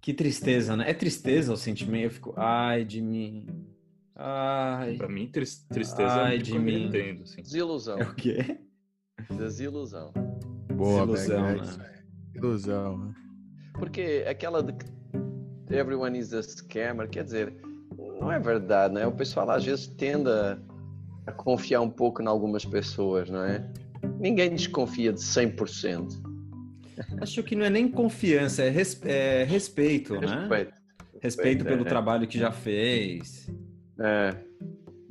Que 0.00 0.14
tristeza, 0.14 0.76
né? 0.76 0.88
É 0.90 0.94
tristeza 0.94 1.52
o 1.52 1.56
sentimento. 1.56 2.04
Eu 2.04 2.10
fico, 2.10 2.34
ai 2.36 2.84
de 2.84 3.00
mim. 3.02 3.46
Ai. 4.16 4.96
Pra 4.96 5.08
mim, 5.08 5.26
tris- 5.26 5.64
tristeza 5.68 6.12
Ai, 6.12 6.34
é 6.34 6.36
muito 6.36 6.44
de 6.44 6.58
mim. 6.58 6.86
entendo, 6.86 7.22
assim. 7.22 7.42
Desilusão. 7.42 7.98
É 7.98 8.02
o 8.04 8.14
quê? 8.14 8.58
Desilusão. 9.36 10.12
Boa, 10.74 11.06
Desilusão, 11.06 11.46
é 11.48 11.54
né? 11.56 12.02
Ilusão, 12.34 12.98
né? 12.98 13.14
Porque 13.74 14.24
aquela 14.28 14.62
de 14.62 14.72
que 14.72 14.86
everyone 15.74 16.18
is 16.18 16.32
a 16.34 16.42
scammer, 16.42 17.08
quer 17.08 17.24
dizer, 17.24 17.54
não 18.20 18.30
é 18.32 18.38
verdade, 18.38 18.94
né? 18.94 19.06
O 19.06 19.12
pessoal 19.12 19.50
às 19.50 19.64
vezes 19.64 19.86
tende 19.86 20.28
a, 20.30 20.58
a 21.26 21.32
confiar 21.32 21.80
um 21.80 21.90
pouco 21.90 22.22
em 22.22 22.26
algumas 22.26 22.64
pessoas, 22.64 23.28
não 23.30 23.42
é? 23.44 23.66
Ninguém 24.18 24.50
desconfia 24.54 25.12
de 25.12 25.20
100%. 25.20 26.29
Acho 27.20 27.42
que 27.42 27.54
não 27.56 27.64
é 27.64 27.70
nem 27.70 27.88
confiança, 27.88 28.62
é, 28.62 28.68
res- 28.68 29.00
é 29.04 29.44
respeito, 29.44 30.14
né? 30.20 30.26
Respeito. 30.26 30.72
Respeito 31.20 31.64
pelo 31.64 31.82
é. 31.82 31.84
trabalho 31.84 32.26
que 32.26 32.38
já 32.38 32.50
fez. 32.50 33.50
É. 33.98 34.34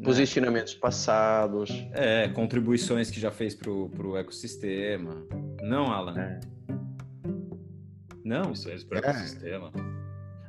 Posicionamentos 0.04 0.74
passados. 0.74 1.70
É, 1.94 2.28
contribuições 2.30 3.12
que 3.12 3.20
já 3.20 3.30
fez 3.32 3.54
pro, 3.54 3.90
pro 3.90 4.16
ecossistema. 4.18 5.26
Não, 5.62 5.92
Alan? 5.92 6.18
É. 6.18 6.40
Não? 8.24 8.50
Missões 8.50 8.84
para 8.84 9.02
o 9.02 9.06
É. 9.06 9.10
ecossistema. 9.10 9.72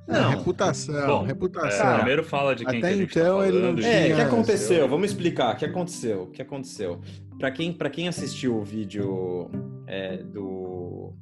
Não. 0.08 0.30
reputação, 0.30 1.06
Bom, 1.06 1.22
reputação. 1.24 1.92
É, 1.92 1.96
primeiro 1.98 2.24
fala 2.24 2.56
de 2.56 2.64
quem 2.64 2.78
Até 2.80 2.88
que 2.88 2.94
a 2.94 2.96
gente 2.96 3.14
tá 3.14 3.20
então 3.20 3.44
ele 3.46 3.60
não 3.60 3.76
tinha- 3.76 3.88
É, 3.88 4.12
o 4.12 4.16
que 4.16 4.20
aconteceu? 4.22 4.88
Vamos 4.88 5.10
explicar. 5.10 5.54
O 5.54 5.56
que 5.56 5.64
aconteceu? 5.64 6.22
O 6.22 6.26
que 6.26 6.42
aconteceu? 6.42 7.00
Para 7.38 7.50
quem, 7.52 7.72
pra 7.72 7.88
quem 7.88 8.08
assistiu 8.08 8.56
o 8.56 8.64
vídeo 8.64 9.48
é, 9.86 10.16
do 10.16 11.14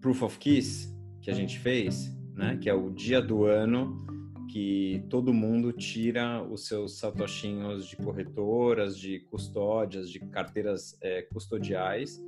Proof 0.00 0.22
of 0.22 0.38
Keys 0.38 0.94
que 1.20 1.30
a 1.30 1.34
gente 1.34 1.58
fez, 1.58 2.14
né? 2.34 2.56
Que 2.56 2.68
é 2.68 2.74
o 2.74 2.90
dia 2.90 3.20
do 3.20 3.44
ano 3.44 3.96
que 4.50 5.04
todo 5.10 5.34
mundo 5.34 5.72
tira 5.72 6.42
os 6.42 6.66
seus 6.66 6.98
satoshinhos 6.98 7.86
de 7.86 7.96
corretoras, 7.96 8.98
de 8.98 9.20
custódias, 9.20 10.10
de 10.10 10.20
carteiras 10.20 10.96
é, 11.02 11.22
custodiais 11.22 12.18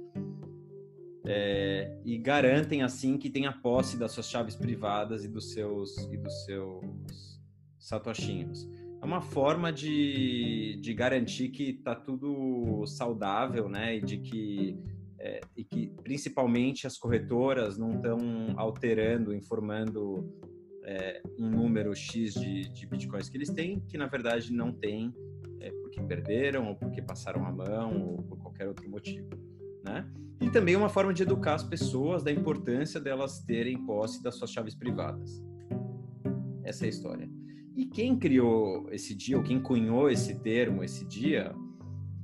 é, 1.25 1.97
e 2.05 2.17
garantem 2.19 2.83
assim 2.83 3.19
que 3.19 3.31
tenha 3.31 3.53
posse 3.53 3.99
das 3.99 4.13
suas 4.13 4.29
chaves 4.29 4.57
privadas 4.57 5.25
e 5.25 5.29
dos 5.29 5.53
seus 5.53 5.97
e 6.11 6.17
dos 6.17 6.45
seus 6.45 7.41
satoshinhos. 7.79 8.69
É 9.01 9.05
uma 9.05 9.21
forma 9.21 9.73
de, 9.73 10.79
de 10.81 10.93
garantir 10.93 11.49
que 11.49 11.71
está 11.71 11.95
tudo 11.95 12.85
saudável, 12.87 13.69
né? 13.69 13.97
E 13.97 14.01
de 14.01 14.19
que 14.19 14.79
é, 15.21 15.41
e 15.55 15.63
que 15.63 15.93
principalmente 16.03 16.87
as 16.87 16.97
corretoras 16.97 17.77
não 17.77 17.95
estão 17.95 18.19
alterando, 18.57 19.35
informando 19.35 20.35
é, 20.83 21.23
um 21.39 21.49
número 21.49 21.95
X 21.95 22.35
de, 22.35 22.69
de 22.71 22.87
bitcoins 22.87 23.29
que 23.29 23.37
eles 23.37 23.51
têm, 23.51 23.81
que 23.81 23.99
na 23.99 24.07
verdade 24.07 24.51
não 24.51 24.73
tem, 24.73 25.15
é, 25.61 25.71
porque 25.83 26.01
perderam, 26.03 26.69
ou 26.69 26.75
porque 26.75 27.03
passaram 27.03 27.45
a 27.45 27.53
mão, 27.53 28.13
ou 28.13 28.23
por 28.23 28.39
qualquer 28.39 28.67
outro 28.67 28.89
motivo. 28.89 29.29
Né? 29.85 30.11
E 30.41 30.49
também 30.51 30.75
uma 30.75 30.89
forma 30.89 31.13
de 31.13 31.23
educar 31.23 31.55
as 31.55 31.63
pessoas 31.63 32.23
da 32.23 32.33
importância 32.33 32.99
delas 32.99 33.41
terem 33.41 33.85
posse 33.85 34.23
das 34.23 34.37
suas 34.37 34.51
chaves 34.51 34.75
privadas. 34.75 35.43
Essa 36.65 36.85
é 36.85 36.87
a 36.87 36.91
história. 36.91 37.31
E 37.77 37.85
quem 37.87 38.19
criou 38.19 38.91
esse 38.91 39.15
dia, 39.15 39.37
ou 39.37 39.43
quem 39.43 39.61
cunhou 39.61 40.11
esse 40.11 40.41
termo, 40.41 40.83
esse 40.83 41.07
dia, 41.07 41.55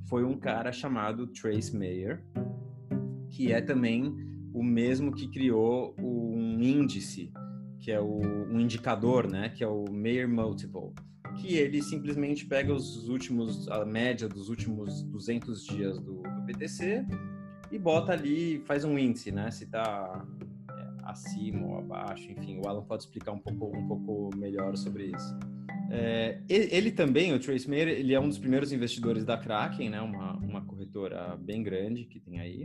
foi 0.07 0.23
um 0.23 0.37
cara 0.37 0.71
chamado 0.71 1.27
Trace 1.27 1.77
Mayer, 1.77 2.23
que 3.29 3.51
é 3.51 3.61
também 3.61 4.15
o 4.53 4.63
mesmo 4.63 5.11
que 5.11 5.27
criou 5.27 5.95
um 5.99 6.61
índice, 6.61 7.31
que 7.79 7.91
é 7.91 7.99
o, 7.99 8.19
um 8.19 8.59
indicador, 8.59 9.29
né, 9.29 9.49
que 9.49 9.63
é 9.63 9.67
o 9.67 9.85
Mayer 9.91 10.27
Multiple, 10.27 10.93
que 11.35 11.55
ele 11.55 11.81
simplesmente 11.81 12.45
pega 12.45 12.73
os 12.73 13.07
últimos, 13.07 13.67
a 13.69 13.85
média 13.85 14.27
dos 14.27 14.49
últimos 14.49 15.03
200 15.03 15.63
dias 15.65 15.99
do, 15.99 16.23
do 16.23 16.41
BTC 16.41 17.05
e 17.71 17.77
bota 17.77 18.13
ali, 18.13 18.59
faz 18.65 18.83
um 18.83 18.97
índice, 18.97 19.31
né, 19.31 19.51
se 19.51 19.67
tá 19.67 20.25
é, 20.71 20.87
acima 21.03 21.67
ou 21.67 21.77
abaixo, 21.77 22.31
enfim, 22.31 22.59
o 22.59 22.67
Alan 22.67 22.83
pode 22.83 23.03
explicar 23.03 23.33
um 23.33 23.39
pouco, 23.39 23.77
um 23.77 23.87
pouco 23.87 24.35
melhor 24.35 24.75
sobre 24.75 25.11
isso. 25.15 25.37
É, 25.89 26.41
ele, 26.49 26.67
ele 26.71 26.91
também, 26.91 27.33
o 27.33 27.39
Trace 27.39 27.69
Mayer, 27.69 27.87
ele 27.87 28.13
é 28.13 28.19
um 28.19 28.27
dos 28.27 28.37
primeiros 28.37 28.73
investidores 28.73 29.23
da 29.23 29.37
Kraken, 29.37 29.91
né, 29.91 30.01
uma, 30.01 30.33
uma 30.37 30.61
corretora 30.65 31.37
bem 31.37 31.61
grande 31.61 32.05
que 32.05 32.19
tem 32.19 32.39
aí. 32.39 32.63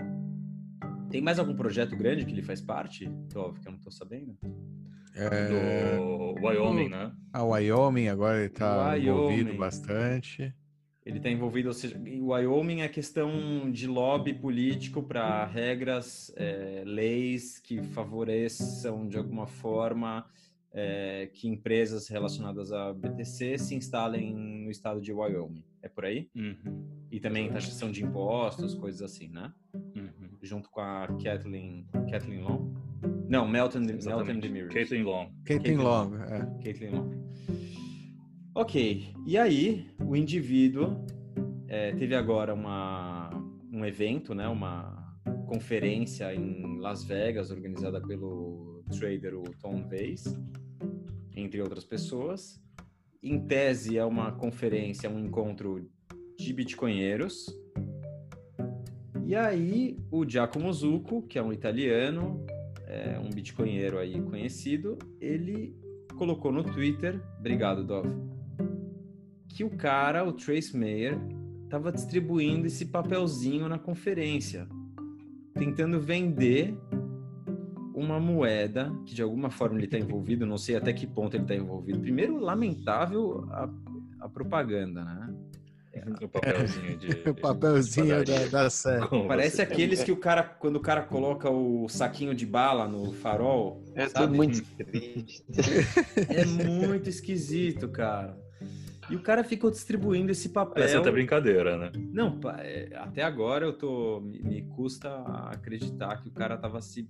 Tem 1.10 1.20
mais 1.20 1.38
algum 1.38 1.54
projeto 1.54 1.96
grande 1.96 2.24
que 2.24 2.32
ele 2.32 2.42
faz 2.42 2.60
parte, 2.60 3.06
Dov, 3.32 3.58
que 3.60 3.68
eu 3.68 3.72
não 3.72 3.78
tô 3.78 3.90
sabendo? 3.90 4.36
É, 5.14 5.96
Do 5.98 6.34
Wyoming, 6.40 6.88
né? 6.88 7.12
a 7.32 7.42
Wyoming 7.44 8.08
agora 8.08 8.40
ele 8.40 8.48
tá 8.48 8.90
Wyoming. 8.92 9.06
envolvido 9.06 9.54
bastante. 9.54 10.54
Ele 11.04 11.16
está 11.18 11.28
envolvido, 11.28 11.68
ou 11.68 11.74
seja, 11.74 12.00
em 12.06 12.22
Wyoming 12.22 12.80
é 12.82 12.88
questão 12.88 13.70
de 13.70 13.86
lobby 13.88 14.32
político 14.32 15.02
para 15.02 15.44
regras, 15.44 16.32
é, 16.36 16.82
leis 16.86 17.58
que 17.58 17.82
favoreçam 17.82 19.06
de 19.08 19.18
alguma 19.18 19.46
forma 19.46 20.24
é, 20.72 21.28
que 21.34 21.48
empresas 21.48 22.08
relacionadas 22.08 22.72
a 22.72 22.92
BTC 22.94 23.58
se 23.58 23.74
instalem 23.74 24.32
no 24.32 24.70
estado 24.70 25.00
de 25.00 25.12
Wyoming. 25.12 25.64
É 25.82 25.88
por 25.88 26.04
aí? 26.04 26.30
Uhum, 26.36 26.86
E 27.10 27.18
também 27.18 27.50
taxação 27.50 27.90
de 27.90 28.04
impostos, 28.04 28.72
coisas 28.74 29.02
assim, 29.02 29.26
né? 29.28 29.52
Junto 30.42 30.68
com 30.70 30.80
a 30.80 31.06
Kathleen, 31.22 31.86
Kathleen 32.10 32.42
Long? 32.42 32.74
Não, 33.28 33.48
Melton, 33.48 33.80
Melton. 33.80 34.40
Demirors. 34.40 34.74
Caitlin 34.74 35.04
Long. 35.04 35.30
Caitlin 35.44 35.76
longo, 35.76 36.16
é. 36.16 36.46
Caitlin 36.62 36.90
Long. 36.90 37.22
Ok, 38.54 39.14
e 39.26 39.38
aí 39.38 39.86
o 40.04 40.14
indivíduo 40.14 41.02
é, 41.66 41.92
teve 41.92 42.14
agora 42.14 42.52
uma, 42.52 43.30
um 43.72 43.84
evento, 43.86 44.34
né, 44.34 44.46
uma 44.48 45.16
conferência 45.46 46.34
em 46.34 46.78
Las 46.78 47.04
Vegas 47.04 47.50
organizada 47.50 48.00
pelo 48.00 48.84
trader 48.98 49.34
o 49.34 49.44
Tom 49.60 49.88
Weiss, 49.90 50.38
entre 51.34 51.62
outras 51.62 51.84
pessoas. 51.84 52.60
Em 53.22 53.40
tese 53.46 53.96
é 53.96 54.04
uma 54.04 54.32
conferência, 54.32 55.08
um 55.08 55.18
encontro 55.18 55.88
de 56.36 56.52
bitcoinheiros. 56.52 57.46
E 59.24 59.36
aí 59.36 59.98
o 60.10 60.28
Giacomo 60.28 60.72
Zucco, 60.72 61.22
que 61.22 61.38
é 61.38 61.42
um 61.42 61.52
italiano, 61.52 62.44
é 62.86 63.18
um 63.18 63.30
bitcoinheiro 63.30 63.98
aí 63.98 64.20
conhecido, 64.20 64.98
ele 65.20 65.74
colocou 66.16 66.52
no 66.52 66.62
Twitter, 66.62 67.20
obrigado 67.38 67.84
Dov, 67.84 68.06
que 69.48 69.64
o 69.64 69.70
cara, 69.70 70.24
o 70.24 70.32
Trace 70.32 70.76
Mayer, 70.76 71.18
estava 71.64 71.90
distribuindo 71.90 72.66
esse 72.66 72.86
papelzinho 72.86 73.68
na 73.68 73.78
conferência, 73.78 74.68
tentando 75.54 76.00
vender 76.00 76.76
uma 77.94 78.18
moeda 78.18 78.92
que 79.06 79.14
de 79.14 79.22
alguma 79.22 79.50
forma 79.50 79.76
ele 79.76 79.86
está 79.86 79.98
envolvido, 79.98 80.44
não 80.44 80.58
sei 80.58 80.76
até 80.76 80.92
que 80.92 81.06
ponto 81.06 81.34
ele 81.34 81.44
está 81.44 81.54
envolvido. 81.54 82.00
Primeiro, 82.00 82.38
lamentável 82.38 83.46
a, 83.50 83.70
a 84.20 84.28
propaganda, 84.28 85.04
né? 85.04 85.34
O 86.22 86.28
papelzinho 86.28 86.96
de. 86.98 87.08
O 87.30 87.34
papelzinho 87.34 88.24
da, 88.24 88.46
da 88.46 88.70
série. 88.70 89.06
Como 89.06 89.28
Parece 89.28 89.56
você- 89.56 89.62
aqueles 89.62 90.02
que 90.02 90.10
o 90.12 90.16
cara, 90.16 90.42
quando 90.42 90.76
o 90.76 90.80
cara 90.80 91.02
coloca 91.02 91.48
o 91.50 91.88
saquinho 91.88 92.34
de 92.34 92.44
bala 92.46 92.88
no 92.88 93.12
farol, 93.12 93.82
É 93.94 94.08
sabe? 94.08 94.26
tudo 94.26 94.36
muito 94.36 94.62
triste. 94.76 95.44
É 96.28 96.44
muito 96.44 97.08
esquisito, 97.08 97.88
cara. 97.88 98.36
E 99.10 99.16
o 99.16 99.20
cara 99.20 99.44
ficou 99.44 99.70
distribuindo 99.70 100.30
esse 100.32 100.48
papel. 100.48 100.74
Parece 100.74 100.96
até 100.96 101.10
brincadeira, 101.10 101.76
né? 101.76 101.92
Não, 102.12 102.38
é, 102.58 102.88
até 102.94 103.22
agora 103.22 103.66
eu 103.66 103.72
tô. 103.72 104.20
Me, 104.20 104.40
me 104.40 104.62
custa 104.62 105.14
acreditar 105.50 106.22
que 106.22 106.28
o 106.28 106.32
cara 106.32 106.56
tava 106.56 106.80
se 106.80 107.08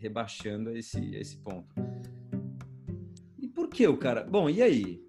rebaixando 0.00 0.70
a 0.70 0.78
esse, 0.78 0.98
a 1.16 1.18
esse 1.20 1.36
ponto. 1.38 1.74
E 3.38 3.48
por 3.48 3.68
que 3.68 3.86
o 3.88 3.96
cara. 3.96 4.22
Bom, 4.24 4.48
e 4.48 4.62
aí? 4.62 5.02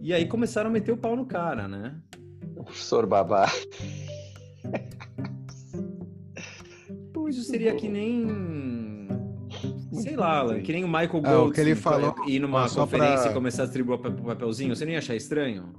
E 0.00 0.12
aí 0.12 0.26
começaram 0.26 0.68
a 0.68 0.72
meter 0.72 0.92
o 0.92 0.96
pau 0.98 1.16
no 1.16 1.24
cara, 1.24 1.66
né? 1.66 1.98
O 2.66 2.68
professor 2.68 3.06
Babá. 3.06 3.46
Isso 7.28 7.42
seria 7.42 7.74
que 7.74 7.88
nem. 7.88 9.08
Sei 9.92 10.16
lá, 10.16 10.38
Alan, 10.38 10.60
que 10.60 10.72
nem 10.72 10.84
o 10.84 10.88
Michael 10.88 11.22
Ah, 11.24 11.30
o 11.32 11.36
Gold 11.40 11.54
que 11.54 11.60
ele 11.60 11.74
falou- 11.74 12.14
ir 12.26 12.38
numa 12.38 12.68
conferência 12.68 13.22
pra- 13.22 13.30
e 13.30 13.34
começar 13.34 13.62
a 13.62 13.66
distribuir 13.66 13.98
o 13.98 14.02
papel- 14.02 14.24
papelzinho. 14.24 14.74
Você 14.76 14.84
nem 14.84 14.94
ia 14.94 14.98
achar 14.98 15.14
estranho? 15.16 15.72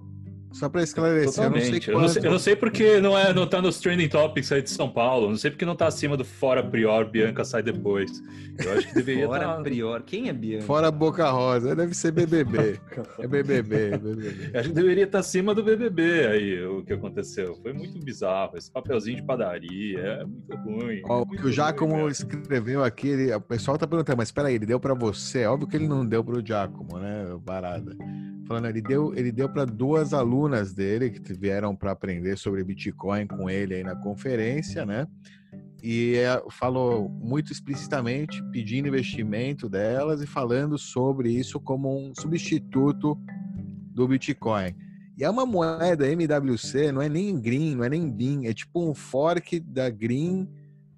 Só 0.54 0.70
para 0.70 0.82
esclarecer, 0.82 1.44
eu 1.44 1.50
não. 1.52 1.58
Eu 1.58 2.02
não 2.02 2.08
sei, 2.08 2.22
eu 2.26 2.32
não 2.32 2.40
sei 2.40 2.56
porque 2.56 3.00
não, 3.00 3.18
é, 3.18 3.32
não 3.34 3.46
tá 3.46 3.62
nos 3.62 3.80
trending 3.80 4.08
topics 4.08 4.52
aí 4.52 4.62
de 4.62 4.70
São 4.72 4.90
Paulo. 4.90 5.30
Não 5.30 5.36
sei 5.38 5.52
porque 5.52 5.66
não 5.66 5.76
tá 5.76 5.88
acima 5.88 6.18
do 6.18 6.26
fora 6.26 6.64
prior, 6.64 7.06
Bianca 7.10 7.44
sai 7.46 7.62
depois. 7.62 8.10
Eu 8.64 8.74
acho 8.74 8.88
que 8.88 8.96
deveria 8.96 9.28
Fora 9.28 9.46
tá- 9.58 9.62
prior. 9.62 10.02
Quem 10.04 10.30
é 10.30 10.34
Bianca? 10.34 10.66
Fora 10.66 10.90
Boca 10.90 11.30
Rosa, 11.30 11.76
deve 11.76 11.94
ser 11.94 12.12
BBB. 12.12 12.80
É 13.20 13.28
BBB, 13.28 13.76
é 13.92 13.98
BBB. 13.98 14.50
Eu 14.54 14.60
acho 14.60 14.70
que 14.70 14.76
deveria 14.76 15.04
estar 15.04 15.20
acima 15.20 15.54
do 15.54 15.64
BBB 15.64 16.28
aí, 16.28 16.64
o 16.66 16.84
que 16.84 16.94
aconteceu. 16.94 17.56
Foi 17.62 17.74
muito 17.74 18.00
bizarro. 18.00 18.58
Esse 18.58 18.72
papelzinho 18.72 19.18
de 19.18 19.24
padaria 19.24 20.00
é 20.00 20.24
muito 20.26 20.56
ruim. 20.58 21.02
Ó, 21.06 21.22
o 21.22 21.28
muito 21.28 21.42
que 21.42 21.48
o 21.48 21.52
Giacomo 21.52 21.96
ruim, 22.02 22.12
escreveu 22.12 22.84
aqui, 22.84 23.10
ele- 23.10 23.34
o 23.34 23.42
pessoal 23.42 23.78
tá 23.78 23.86
perguntando, 23.86 24.18
mas 24.18 24.32
peraí, 24.32 24.56
ele 24.56 24.66
deu 24.66 24.80
para 24.80 24.94
você? 24.94 25.46
Óbvio 25.46 25.68
que 25.68 25.76
ele 25.76 25.88
não 25.88 26.06
deu 26.06 26.24
para 26.24 26.38
o 26.40 26.46
Giacomo, 26.46 26.98
né, 27.00 27.32
o 27.34 27.40
Barada? 27.40 27.96
Falando, 28.48 28.68
ele 28.68 28.82
deu, 28.82 29.14
ele 29.14 29.32
deu 29.32 29.50
para 29.50 29.66
duas 29.66 30.14
alunas 30.14 30.74
dele 30.74 31.10
que 31.10 31.34
vieram 31.34 31.76
para 31.76 31.92
aprender 31.92 32.38
sobre 32.38 32.64
Bitcoin 32.64 33.28
com 33.28 33.50
ele 33.50 33.76
aí 33.76 33.84
na 33.84 33.96
conferência, 33.96 34.86
né? 34.86 35.06
E 35.84 36.16
é, 36.16 36.42
falou 36.50 37.10
muito 37.10 37.52
explicitamente, 37.52 38.42
pedindo 38.52 38.88
investimento 38.88 39.70
delas 39.70 40.22
e 40.22 40.28
falando 40.28 40.78
sobre 40.78 41.30
isso 41.30 41.60
como 41.60 41.96
um 41.96 42.14
substituto 42.16 43.18
do 43.94 44.08
Bitcoin. 44.08 44.76
E 45.18 45.24
é 45.24 45.30
uma 45.30 45.46
moeda 45.46 46.08
MWC, 46.08 46.92
não 46.92 47.02
é 47.02 47.10
nem 47.10 47.40
Green, 47.40 47.76
não 47.76 47.84
é 47.84 47.90
nem 47.90 48.10
BIM, 48.10 48.46
é 48.46 48.54
tipo 48.54 48.90
um 48.90 48.94
fork 48.94 49.60
da 49.60 49.90
Green 49.90 50.48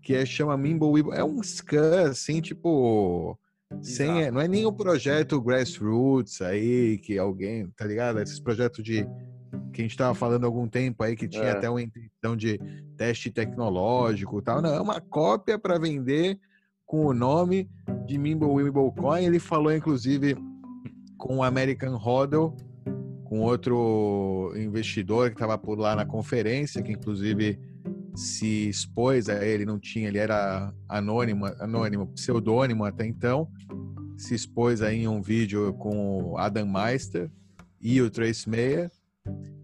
que 0.01 0.15
é, 0.15 0.25
chama 0.25 0.57
Mimblewimble. 0.57 1.13
É 1.13 1.23
um 1.23 1.41
scan, 1.43 2.09
assim, 2.09 2.41
tipo. 2.41 3.37
Sem, 3.81 4.19
Exato. 4.19 4.33
não 4.33 4.41
é 4.41 4.47
nem 4.47 4.65
um 4.65 4.73
projeto 4.73 5.39
grassroots 5.39 6.41
aí, 6.41 6.97
que 6.97 7.17
alguém, 7.19 7.67
tá 7.77 7.85
ligado? 7.85 8.19
Esses 8.19 8.39
projetos 8.39 8.83
de. 8.83 9.05
que 9.71 9.81
a 9.81 9.83
gente 9.83 9.95
tava 9.95 10.13
falando 10.15 10.43
há 10.43 10.47
algum 10.47 10.67
tempo 10.67 11.03
aí, 11.03 11.15
que 11.15 11.27
tinha 11.27 11.43
É. 11.43 11.51
até 11.51 11.69
uma 11.69 11.81
intenção 11.81 12.35
de 12.35 12.59
teste 12.97 13.29
tecnológico 13.31 14.39
e 14.39 14.41
tal. 14.41 14.61
Não, 14.61 14.73
é 14.73 14.81
uma 14.81 14.99
cópia 14.99 15.57
para 15.57 15.77
vender 15.79 16.39
com 16.85 17.05
o 17.05 17.13
nome 17.13 17.69
de 18.05 18.17
Mimblewimble 18.17 18.91
Coin. 18.97 19.23
Ele 19.23 19.39
falou, 19.39 19.71
inclusive, 19.73 20.35
com 21.17 21.37
o 21.37 21.43
American 21.43 21.95
Hodl, 21.95 22.55
com 23.25 23.41
outro 23.41 24.51
investidor 24.55 25.29
que 25.29 25.35
estava 25.35 25.57
por 25.57 25.77
lá 25.77 25.95
na 25.95 26.05
conferência, 26.05 26.81
que 26.81 26.91
inclusive 26.91 27.59
se 28.15 28.69
expôs 28.69 29.29
a 29.29 29.43
ele, 29.45 29.65
não 29.65 29.79
tinha, 29.79 30.07
ele 30.07 30.17
era 30.17 30.73
anônimo, 30.87 31.45
anônimo, 31.59 32.07
pseudônimo 32.07 32.83
até 32.85 33.05
então, 33.05 33.47
se 34.17 34.35
expôs 34.35 34.81
aí 34.81 35.03
em 35.03 35.07
um 35.07 35.21
vídeo 35.21 35.73
com 35.75 36.35
Adam 36.37 36.67
Meister 36.67 37.29
e 37.81 38.01
o 38.01 38.09
Trace 38.09 38.49
Mayer, 38.49 38.91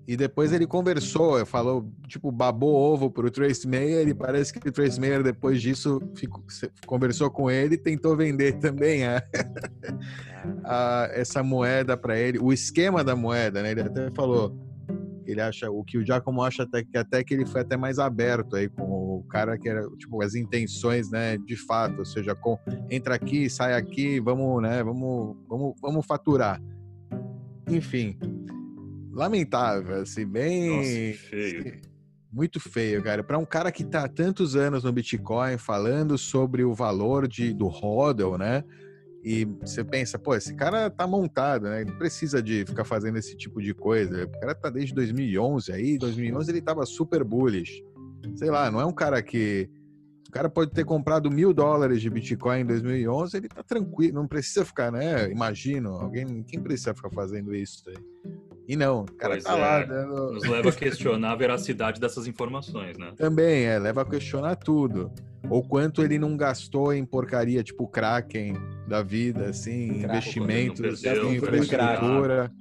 e 0.08 0.16
depois 0.16 0.54
ele 0.54 0.68
conversou, 0.68 1.44
falou, 1.48 1.92
tipo, 2.08 2.32
babou 2.32 2.76
ovo 2.76 3.10
pro 3.10 3.32
Trace 3.32 3.68
Mayer, 3.68 4.08
e 4.08 4.14
parece 4.14 4.54
que 4.54 4.70
o 4.70 4.72
Trace 4.72 5.00
Mayer, 5.00 5.24
depois 5.24 5.60
disso, 5.62 6.00
ficou- 6.16 6.44
conversou 6.86 7.30
com 7.32 7.50
ele 7.50 7.74
e 7.76 7.78
tentou 7.78 8.16
vender 8.16 8.54
também 8.60 9.04
a, 9.06 9.22
a- 10.64 11.10
essa 11.12 11.42
moeda 11.44 11.98
para 11.98 12.18
ele, 12.18 12.38
o 12.40 12.54
esquema 12.54 13.04
da 13.04 13.16
moeda, 13.16 13.62
né? 13.64 13.72
Ele 13.72 13.82
até 13.82 14.12
falou 14.12 14.56
ele 15.26 15.42
acha, 15.42 15.70
o 15.70 15.84
que 15.84 15.98
o 15.98 16.06
Giacomo 16.06 16.42
acha 16.42 16.64
até 16.64 16.84
que 16.84 16.98
até 16.98 17.24
que 17.24 17.34
ele 17.34 17.46
foi 17.46 17.62
até 17.62 17.76
mais 17.76 18.00
aberto 18.00 18.56
aí 18.56 18.70
com 18.70 18.84
o 18.84 19.24
cara 19.30 19.58
que 19.58 19.68
era, 19.68 19.88
tipo, 19.98 20.22
as 20.22 20.36
intenções, 20.36 21.10
né, 21.10 21.38
de 21.38 21.56
fato, 21.56 22.00
ou 22.00 22.06
seja, 22.06 22.36
com 22.36 22.58
entra 22.90 23.16
aqui, 23.16 23.50
sai 23.50 23.74
aqui, 23.74 24.20
vamos, 24.20 24.62
né, 24.62 24.84
vamos, 24.84 25.38
vamos, 25.48 25.74
vamos 25.82 26.06
faturar. 26.06 26.62
Enfim, 27.70 28.18
lamentável, 29.12 30.02
assim, 30.02 30.26
bem 30.26 30.70
Nossa, 30.70 31.30
feio. 31.30 31.82
muito 32.32 32.60
feio, 32.60 33.02
cara. 33.02 33.24
Para 33.24 33.38
um 33.38 33.46
cara 33.46 33.72
que 33.72 33.84
tá 33.84 34.04
há 34.04 34.10
tantos 34.10 34.56
anos 34.56 34.84
no 34.84 34.92
Bitcoin 34.92 35.58
falando 35.58 36.18
sobre 36.18 36.64
o 36.64 36.74
valor 36.74 37.28
de, 37.28 37.54
do 37.54 37.68
hodl, 37.68 38.38
né? 38.38 38.64
E 39.26 39.44
você 39.44 39.84
pensa, 39.84 40.20
pô, 40.20 40.36
esse 40.36 40.54
cara 40.54 40.88
tá 40.88 41.08
montado, 41.08 41.64
né? 41.64 41.82
Ele 41.82 41.92
precisa 41.94 42.44
de 42.44 42.64
ficar 42.64 42.86
fazendo 42.86 43.18
esse 43.18 43.36
tipo 43.36 43.60
de 43.60 43.74
coisa. 43.74 44.26
O 44.26 44.40
cara 44.40 44.54
tá 44.54 44.70
desde 44.70 44.94
2011 44.94 45.72
aí, 45.72 45.98
2011 45.98 46.52
ele 46.52 46.62
tava 46.62 46.86
super 46.86 47.24
bullish. 47.24 47.84
Sei 48.36 48.52
lá, 48.52 48.70
não 48.70 48.80
é 48.80 48.86
um 48.86 48.94
cara 48.94 49.24
que... 49.24 49.68
O 50.28 50.32
cara 50.32 50.48
pode 50.48 50.72
ter 50.72 50.86
comprado 50.86 51.32
mil 51.32 51.54
dólares 51.54 52.02
de 52.02 52.10
Bitcoin 52.10 52.60
em 52.60 52.66
2011, 52.66 53.38
ele 53.38 53.48
tá 53.48 53.64
tranquilo, 53.64 54.14
não 54.14 54.28
precisa 54.28 54.64
ficar, 54.64 54.92
né? 54.92 55.32
Imagino, 55.32 55.90
alguém, 55.92 56.44
quem 56.44 56.62
precisa 56.62 56.94
ficar 56.94 57.10
fazendo 57.10 57.56
isso 57.56 57.84
aí? 57.90 57.96
E 58.68 58.76
não, 58.76 59.02
o 59.02 59.06
cara 59.06 59.34
Pois 59.34 59.44
tá 59.44 59.58
é. 59.58 59.62
lá 59.62 59.84
dando... 59.84 60.34
Nos 60.34 60.44
leva 60.44 60.70
a 60.70 60.72
questionar 60.72 61.32
a 61.32 61.36
veracidade 61.36 62.00
dessas 62.00 62.28
informações, 62.28 62.98
né? 62.98 63.14
Também, 63.16 63.66
é, 63.66 63.78
leva 63.78 64.02
a 64.02 64.06
questionar 64.06 64.56
tudo. 64.56 65.12
Ou 65.50 65.64
quanto 65.64 66.02
ele 66.04 66.18
não 66.18 66.36
gastou 66.36 66.94
em 66.94 67.06
porcaria, 67.06 67.64
tipo 67.64 67.88
Kraken 67.88 68.56
da 68.88 69.04
vida, 69.04 69.50
assim, 69.50 69.88
Kraken, 69.88 70.04
investimentos, 70.04 71.02
perdeu, 71.02 71.34
infraestrutura. 71.34 72.52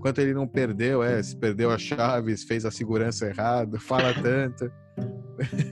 Quanto 0.00 0.20
ele 0.20 0.34
não 0.34 0.46
perdeu, 0.46 1.02
é, 1.02 1.22
se 1.22 1.36
perdeu 1.36 1.70
as 1.70 1.80
chaves, 1.80 2.44
fez 2.44 2.64
a 2.64 2.70
segurança 2.70 3.26
errada, 3.26 3.78
fala 3.78 4.12
tanto. 4.14 4.70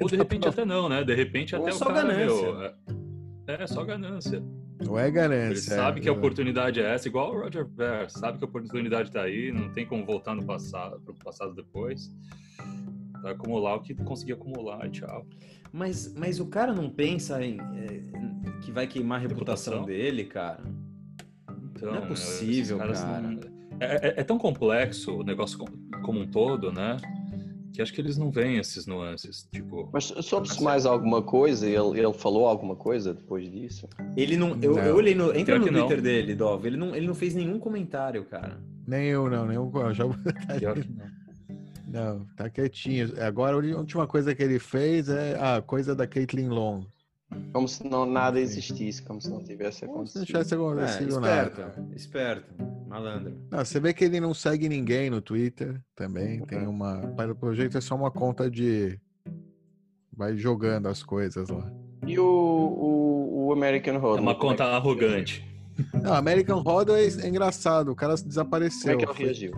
Ou 0.00 0.08
de 0.08 0.16
repente 0.16 0.48
até 0.48 0.64
não, 0.64 0.88
né? 0.88 1.04
De 1.04 1.14
repente 1.14 1.54
Ou 1.54 1.62
até 1.62 1.72
só 1.72 1.86
o 1.86 1.88
cara, 1.88 2.08
ganância. 2.08 2.52
meu, 2.52 2.62
é, 2.62 3.62
é 3.62 3.66
só 3.66 3.84
ganância. 3.84 4.42
Não 4.84 4.98
é 4.98 5.04
Ele 5.04 5.10
ganância. 5.12 5.74
sabe 5.76 5.98
é. 5.98 6.02
que 6.02 6.08
a 6.08 6.12
oportunidade 6.12 6.80
é 6.80 6.94
essa, 6.94 7.08
igual 7.08 7.34
o 7.34 7.40
Roger 7.40 7.66
Ver, 7.66 8.08
sabe 8.10 8.38
que 8.38 8.44
a 8.44 8.46
oportunidade 8.48 9.10
tá 9.10 9.22
aí, 9.22 9.50
não 9.52 9.72
tem 9.72 9.84
como 9.86 10.04
voltar 10.06 10.34
no 10.34 10.44
passado, 10.44 11.00
pro 11.00 11.14
passado 11.14 11.52
depois. 11.54 12.14
Vai 13.22 13.32
acumular 13.32 13.74
o 13.74 13.80
que 13.80 13.94
conseguir 13.94 14.34
acumular 14.34 14.86
e 14.86 14.90
tchau. 14.90 15.26
Mas, 15.72 16.14
mas 16.14 16.38
o 16.38 16.46
cara 16.46 16.72
não 16.72 16.88
pensa 16.88 17.44
em, 17.44 17.58
é, 17.60 18.60
que 18.62 18.70
vai 18.70 18.86
queimar 18.86 19.18
a 19.18 19.22
reputação, 19.22 19.80
Reputação? 19.80 19.84
dele, 19.86 20.24
cara. 20.24 20.62
Então, 21.74 21.92
Não 21.92 22.02
é 22.02 22.06
possível, 22.06 22.78
cara. 22.78 23.20
não- 23.20 23.40
É, 23.80 24.08
é- 24.08 24.14
é 24.20 24.24
tão 24.24 24.38
complexo 24.38 25.18
o 25.18 25.22
negócio 25.22 25.58
com- 25.58 26.00
como 26.02 26.20
um 26.20 26.26
todo, 26.26 26.72
né? 26.72 26.96
Que 27.72 27.82
acho 27.82 27.92
que 27.92 28.00
eles 28.00 28.16
não 28.16 28.30
veem 28.30 28.58
esses 28.58 28.86
nuances. 28.86 29.46
Tipo, 29.52 29.88
Mas 29.92 30.04
soube-se 30.04 30.62
mais 30.62 30.84
alguma 30.86 31.22
coisa? 31.22 31.66
Ele, 31.66 31.98
ele 32.00 32.12
falou 32.14 32.46
alguma 32.48 32.74
coisa 32.74 33.14
depois 33.14 33.50
disso? 33.50 33.88
Ele 34.16 34.36
não. 34.36 34.56
Eu, 34.60 34.74
Não. 34.76 34.82
eu 34.82 34.96
olhei 34.96 35.14
no. 35.14 35.30
Entra 35.30 35.44
Pior 35.44 35.58
no 35.60 35.64
que 35.66 35.70
não. 35.70 35.80
Twitter 35.86 36.02
dele, 36.02 36.34
Dov. 36.34 36.66
Ele 36.66 36.76
não, 36.76 36.94
ele 36.96 37.06
não 37.06 37.14
fez 37.14 37.34
nenhum 37.34 37.58
comentário, 37.58 38.24
cara. 38.24 38.58
Nem 38.86 39.06
eu, 39.06 39.28
não, 39.30 39.46
nem 39.46 39.56
eu. 39.56 39.70
eu 39.74 39.94
Já... 39.94 40.04
pior 40.58 40.80
que 40.80 40.88
não. 40.90 41.18
Não, 41.90 42.26
tá 42.36 42.50
quietinho. 42.50 43.12
Agora 43.22 43.54
a 43.56 43.78
última 43.78 44.06
coisa 44.06 44.34
que 44.34 44.42
ele 44.42 44.58
fez 44.58 45.08
é 45.08 45.38
a 45.40 45.62
coisa 45.62 45.94
da 45.94 46.06
Caitlyn 46.06 46.48
Long. 46.48 46.84
Como 47.52 47.68
se 47.68 47.86
não 47.86 48.06
nada 48.06 48.40
existisse, 48.40 49.02
como 49.02 49.20
se 49.20 49.28
não 49.30 49.42
tivesse 49.42 49.86
Como 49.86 50.06
se 50.06 50.18
acontecido. 50.18 50.20
não 50.20 50.26
tivesse 50.26 50.54
É, 50.54 50.56
acontecido 50.56 51.08
esperto, 51.10 51.60
nada. 51.60 51.88
esperto, 51.94 52.54
malandro. 52.88 53.36
Não, 53.50 53.58
você 53.64 53.78
vê 53.78 53.92
que 53.92 54.04
ele 54.04 54.18
não 54.20 54.32
segue 54.34 54.68
ninguém 54.68 55.10
no 55.10 55.20
Twitter 55.20 55.80
também. 55.94 56.40
Tem 56.46 56.66
uma. 56.66 56.98
Para 57.16 57.32
o 57.46 57.54
jeito 57.54 57.76
é 57.78 57.80
só 57.80 57.94
uma 57.94 58.10
conta 58.10 58.50
de. 58.50 58.98
Vai 60.16 60.36
jogando 60.36 60.88
as 60.88 61.02
coisas 61.02 61.48
lá. 61.48 61.70
E 62.06 62.18
o, 62.18 62.24
o, 62.24 63.46
o 63.48 63.52
American 63.52 63.94
É 63.94 63.98
Hodl? 63.98 64.22
uma 64.22 64.34
como 64.34 64.50
conta 64.50 64.64
que- 64.64 64.70
arrogante. 64.70 65.44
Não, 66.02 66.12
American 66.14 66.58
Hodl 66.60 66.94
é, 66.96 67.04
é 67.06 67.28
engraçado. 67.28 67.92
O 67.92 67.94
cara 67.94 68.14
Como 68.16 68.28
desapareceu. 68.28 68.92
é 68.94 68.96
que 68.96 69.04
ele 69.04 69.14
foi, 69.14 69.24
reagiu? 69.26 69.52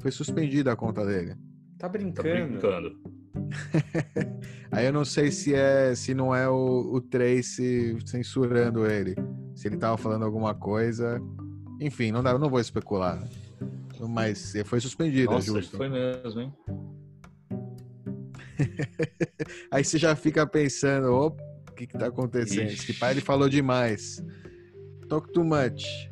foi 0.00 0.10
suspendida 0.10 0.72
a 0.72 0.76
conta 0.76 1.04
dele. 1.06 1.34
Tá 1.78 1.86
Tá 1.86 1.88
brincando. 1.88 2.22
brincando. 2.48 2.98
Aí 4.72 4.86
eu 4.86 4.92
não 4.92 5.04
sei 5.04 5.30
se 5.30 5.54
é 5.54 5.94
se 5.94 6.14
não 6.14 6.34
é 6.34 6.48
o, 6.48 6.90
o 6.94 7.00
Trace 7.00 7.96
censurando 8.06 8.86
ele. 8.86 9.14
Se 9.54 9.68
ele 9.68 9.76
tava 9.76 9.96
falando 9.96 10.24
alguma 10.24 10.54
coisa. 10.54 11.20
Enfim, 11.80 12.12
não, 12.12 12.22
dá, 12.22 12.38
não 12.38 12.48
vou 12.48 12.60
especular. 12.60 13.22
Mas 14.00 14.52
foi 14.64 14.80
suspendido, 14.80 15.30
é 15.30 15.34
Nossa, 15.34 15.46
justo. 15.46 15.76
foi 15.76 15.88
mesmo, 15.88 16.40
hein? 16.40 16.52
Aí 19.70 19.84
você 19.84 19.98
já 19.98 20.14
fica 20.14 20.46
pensando, 20.46 21.12
opa, 21.12 21.42
o 21.70 21.74
que 21.74 21.86
que 21.86 21.98
tá 21.98 22.06
acontecendo? 22.06 22.68
Ixi. 22.68 22.90
Esse 22.90 22.98
pai 22.98 23.12
ele 23.12 23.20
falou 23.20 23.48
demais. 23.48 24.22
Talk 25.08 25.32
too 25.32 25.44
much. 25.44 26.08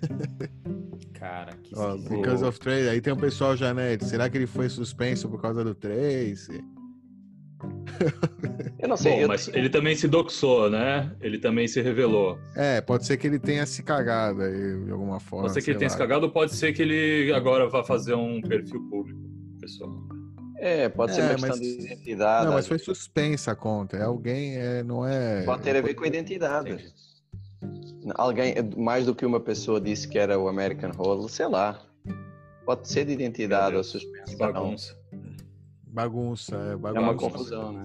Cara, 1.14 1.52
que 1.58 1.74
esquisito. 1.74 2.08
because 2.08 2.44
of 2.44 2.58
Trace. 2.58 2.88
Aí 2.88 3.00
tem 3.00 3.12
um 3.12 3.16
pessoal 3.16 3.56
já, 3.56 3.74
né? 3.74 3.98
Será 3.98 4.28
que 4.30 4.38
ele 4.38 4.46
foi 4.46 4.68
suspenso 4.68 5.28
por 5.28 5.40
causa 5.40 5.62
do 5.62 5.74
Trace? 5.74 6.64
Eu 8.78 8.88
não 8.88 8.96
sei. 8.96 9.12
Bom, 9.12 9.20
eu- 9.20 9.28
mas 9.28 9.48
ele 9.48 9.68
também 9.68 9.94
se 9.96 10.08
doxou, 10.08 10.70
né? 10.70 11.14
Ele 11.20 11.38
também 11.38 11.66
se 11.68 11.80
revelou. 11.80 12.38
É, 12.56 12.80
pode 12.80 13.06
ser 13.06 13.16
que 13.16 13.26
ele 13.26 13.38
tenha 13.38 13.66
se 13.66 13.82
cagado 13.82 14.42
aí 14.42 14.84
de 14.84 14.90
alguma 14.90 15.20
forma. 15.20 15.44
Pode 15.44 15.54
ser 15.54 15.62
que 15.62 15.70
ele 15.70 15.78
tenha 15.78 15.88
lá. 15.88 15.92
se 15.92 15.98
cagado, 15.98 16.26
ou 16.26 16.32
pode 16.32 16.54
ser 16.54 16.72
que 16.72 16.82
ele 16.82 17.32
agora 17.32 17.68
vá 17.68 17.82
fazer 17.84 18.14
um 18.14 18.40
perfil 18.40 18.80
público, 18.88 19.20
pessoal. 19.60 19.90
É, 20.58 20.88
pode 20.88 21.14
ser 21.14 21.22
É, 21.22 21.24
uma 21.24 21.30
questão 21.34 21.48
mas- 21.50 21.60
de 21.60 21.80
identidade. 21.86 22.44
Não, 22.46 22.52
mas 22.52 22.64
às 22.64 22.68
foi 22.68 22.78
suspensa 22.78 23.52
a 23.52 23.56
conta. 23.56 23.96
É 23.96 24.02
alguém, 24.02 24.56
é, 24.56 24.82
não 24.82 25.06
é. 25.06 25.42
Pode 25.42 25.62
ter 25.62 25.74
a 25.76 25.80
ver 25.80 25.94
com 25.94 26.04
a 26.04 26.06
identidade. 26.06 26.70
Entendi. 26.72 26.92
Alguém, 28.14 28.54
mais 28.76 29.04
do 29.06 29.14
que 29.14 29.24
uma 29.26 29.40
pessoa 29.40 29.80
disse 29.80 30.08
que 30.08 30.18
era 30.18 30.38
o 30.38 30.48
American 30.48 30.90
Hodl, 30.92 31.28
sei 31.28 31.46
lá. 31.48 31.80
pode 32.64 32.88
ser 32.88 33.04
de 33.04 33.12
identidade 33.12 33.74
ou 33.74 33.82
Que 33.82 33.88
suspensão. 33.88 34.38
bagunça. 34.38 34.96
Bagunça, 35.92 36.56
é 36.56 36.76
bagunça. 36.76 36.98
É 36.98 37.02
uma 37.02 37.14
confusão, 37.16 37.72
né? 37.72 37.82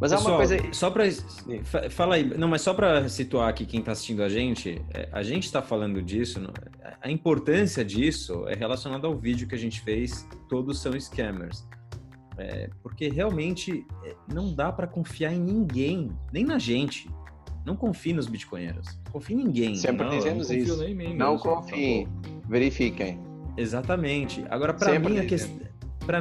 Mas 0.00 0.12
é 0.12 0.16
uma 0.16 0.38
Pessoal, 0.38 0.60
coisa. 0.60 0.72
só 0.72 0.90
para 0.90 1.90
fala 1.90 2.14
aí, 2.14 2.24
não, 2.38 2.46
mas 2.46 2.62
só 2.62 2.72
para 2.72 3.08
situar 3.08 3.48
aqui 3.48 3.66
quem 3.66 3.80
está 3.80 3.92
assistindo 3.92 4.22
a 4.22 4.28
gente, 4.28 4.80
é, 4.94 5.08
a 5.10 5.24
gente 5.24 5.44
está 5.44 5.60
falando 5.60 6.00
disso, 6.00 6.40
a 7.02 7.10
importância 7.10 7.84
disso 7.84 8.46
é 8.46 8.54
relacionada 8.54 9.08
ao 9.08 9.16
vídeo 9.16 9.48
que 9.48 9.56
a 9.56 9.58
gente 9.58 9.80
fez, 9.80 10.26
todos 10.48 10.80
são 10.80 10.92
scammers. 10.98 11.66
É, 12.36 12.70
porque 12.80 13.08
realmente 13.08 13.84
é, 14.04 14.14
não 14.32 14.54
dá 14.54 14.70
para 14.70 14.86
confiar 14.86 15.32
em 15.32 15.40
ninguém, 15.40 16.16
nem 16.32 16.44
na 16.44 16.56
gente. 16.60 17.10
Não 17.68 17.76
confie 17.76 18.12
nos 18.14 18.26
bitcoinheiros. 18.26 18.98
Confie 19.12 19.34
em 19.34 19.36
ninguém. 19.36 19.74
Sempre 19.76 20.04
Não, 20.06 20.16
dizemos 20.16 20.48
não 20.48 20.56
isso. 20.56 20.84
mim 20.94 21.14
Não 21.14 21.36
confiem, 21.38 22.08
verifiquem. 22.48 23.20
Exatamente. 23.56 24.44
Agora, 24.48 24.72
para 24.72 24.98
mim, 24.98 25.18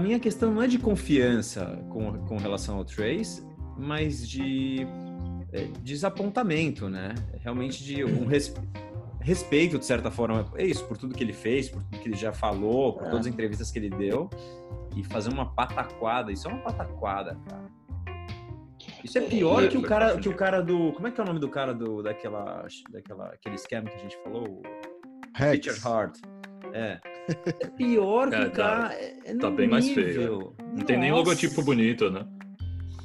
mim, 0.01 0.13
a 0.13 0.19
questão 0.19 0.53
não 0.53 0.61
é 0.61 0.67
de 0.67 0.77
confiança 0.77 1.79
com, 1.89 2.17
com 2.25 2.35
relação 2.37 2.75
ao 2.77 2.83
Trace, 2.83 3.41
mas 3.77 4.27
de 4.27 4.85
é, 5.53 5.67
desapontamento, 5.81 6.89
né? 6.89 7.15
Realmente 7.39 7.81
de 7.83 8.03
um 8.03 8.25
res- 8.25 8.53
respeito, 9.21 9.79
de 9.79 9.85
certa 9.85 10.11
forma. 10.11 10.45
É 10.55 10.65
isso, 10.65 10.83
por 10.85 10.97
tudo 10.97 11.15
que 11.15 11.23
ele 11.23 11.31
fez, 11.31 11.69
por 11.69 11.81
tudo 11.83 11.99
que 12.01 12.09
ele 12.09 12.17
já 12.17 12.33
falou, 12.33 12.93
por 12.93 13.07
É. 13.07 13.09
todas 13.09 13.25
as 13.25 13.33
entrevistas 13.33 13.71
que 13.71 13.79
ele 13.79 13.89
deu. 13.89 14.29
E 14.95 15.03
fazer 15.03 15.29
uma 15.31 15.45
pataquada. 15.53 16.31
Isso 16.31 16.47
é 16.49 16.51
uma 16.51 16.61
pataquada, 16.61 17.37
cara. 17.47 17.76
Isso 19.07 19.17
é 19.17 19.21
pior 19.21 19.63
É, 19.63 19.67
que 19.67 19.77
o 19.77 19.81
eu 19.81 19.87
cara, 19.87 20.17
que 20.19 20.29
o 20.29 20.35
cara 20.35 20.61
do. 20.61 20.91
Como 20.93 21.07
é 21.07 21.11
que 21.11 21.19
é 21.19 21.23
o 21.23 21.27
nome 21.27 21.39
do 21.39 21.49
cara 21.49 21.73
do, 21.73 22.03
daquela, 22.03 22.67
daquela, 22.91 23.27
aquele 23.27 23.57
scam 23.57 23.83
que 23.85 23.95
a 23.95 23.97
gente 23.99 24.17
falou? 24.23 24.61
Rex. 25.33 25.65
Richard 25.65 25.87
Hart. 25.87 26.17
É. 26.73 26.99
É 27.61 27.67
pior 27.77 28.29
que 28.29 28.35
É, 28.35 28.45
o 28.47 28.51
cara. 28.51 28.93
É, 28.93 29.17
é 29.25 29.35
tá 29.35 29.49
bem 29.49 29.67
mais 29.69 29.89
feio. 29.89 30.53
Não 30.75 30.83
tem 30.83 30.97
nem 30.97 31.11
Nossa. 31.11 31.23
logotipo 31.23 31.63
bonito, 31.63 32.09
né? 32.11 32.27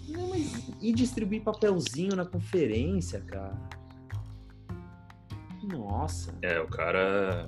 Não, 0.09 0.29
mas 0.29 0.69
e 0.81 0.93
distribuir 0.93 1.43
papelzinho 1.43 2.17
na 2.17 2.25
conferência, 2.27 3.21
cara? 3.21 3.57
Nossa. 5.63 6.37
É, 6.43 6.59
o 6.61 6.67
cara. 6.67 7.47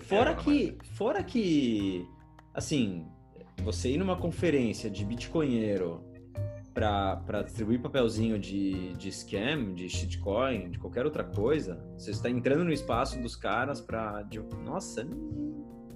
Fora 0.00 0.30
É, 0.30 0.34
que, 0.34 0.78
fora 0.94 1.24
que, 1.24 2.06
assim, 2.52 3.06
você 3.62 3.90
ir 3.90 3.98
numa 3.98 4.16
conferência 4.16 4.88
de 4.90 5.04
bitcoinheiro 5.04 6.04
pra 6.74 7.42
distribuir 7.42 7.80
papelzinho 7.80 8.38
de, 8.38 8.92
de 8.94 9.08
scam, 9.12 9.72
de 9.74 9.88
shitcoin, 9.88 10.70
de 10.70 10.78
qualquer 10.78 11.04
outra 11.04 11.22
coisa, 11.22 11.78
você 11.96 12.10
está 12.10 12.28
entrando 12.28 12.64
no 12.64 12.72
espaço 12.72 13.20
dos 13.22 13.36
caras 13.36 13.84
de- 14.28 14.40
nossa, 14.64 15.06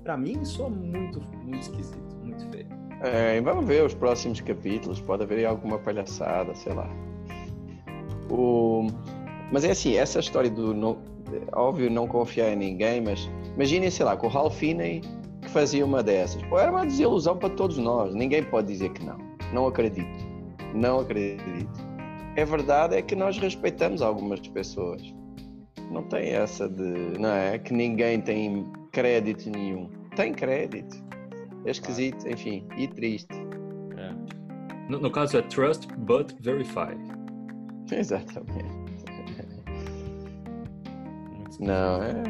pra 0.05 0.17
mim 0.17 0.45
soa 0.45 0.71
muito, 0.71 1.21
muito 1.43 1.63
esquisito, 1.63 2.17
muito 2.23 2.49
feio. 2.49 2.69
É, 3.01 3.41
vamos 3.41 3.65
ver 3.67 3.85
os 3.85 3.95
próximos 3.95 4.41
capítulos. 4.41 5.01
Pode 5.01 5.23
haver 5.23 5.45
alguma 5.45 5.79
palhaçada, 5.79 6.55
sei 6.55 6.75
lá. 6.75 6.89
O... 8.31 8.87
Mas 9.53 9.65
é 9.65 9.71
assim, 9.71 9.97
essa 9.97 10.19
história 10.21 10.51
do. 10.51 10.73
É 11.33 11.57
Óbvio, 11.57 11.91
não 11.91 12.07
confiar 12.09 12.53
em 12.53 12.57
ninguém, 12.57 13.01
mas 13.01 13.29
imaginem, 13.55 13.91
sei 13.91 14.05
lá, 14.05 14.17
com 14.17 14.27
o 14.27 14.31
Ralph 14.31 14.55
Finney 14.57 15.03
que 15.43 15.49
fazia 15.51 15.85
uma 15.85 16.03
dessas. 16.03 16.43
Pô, 16.45 16.59
era 16.59 16.71
uma 16.73 16.85
desilusão 16.85 17.37
para 17.37 17.51
todos 17.51 17.79
nós. 17.79 18.15
Ninguém 18.15 18.43
pode 18.43 18.67
dizer 18.69 18.91
que 18.93 19.05
não. 19.05 19.19
Não 19.53 19.67
acredito. 19.67 20.28
Não 20.75 21.01
acredito. 21.01 21.89
É 22.37 22.45
verdade 22.45 22.97
é 22.97 23.03
que 23.03 23.17
nós 23.17 23.39
respeitamos 23.39 24.03
algumas 24.03 24.41
pessoas. 24.41 25.03
Não 25.91 26.03
tem 26.05 26.31
essa 26.31 26.69
de. 26.69 27.19
Não 27.19 27.31
é? 27.31 27.59
Que 27.59 27.73
ninguém 27.73 28.21
tem 28.21 28.71
crédito 28.93 29.51
nenhum. 29.51 29.89
Tem 30.15 30.33
crédito. 30.33 30.97
É 31.65 31.71
esquisito, 31.71 32.29
enfim, 32.29 32.67
e 32.77 32.87
triste. 32.87 33.35
É. 33.97 34.15
No, 34.89 35.01
no 35.01 35.11
caso 35.11 35.39
é 35.39 35.43
trust 35.43 35.89
but 35.99 36.33
verify. 36.41 36.97
Exatamente. 37.91 38.79
Não, 41.59 42.03
é, 42.03 42.23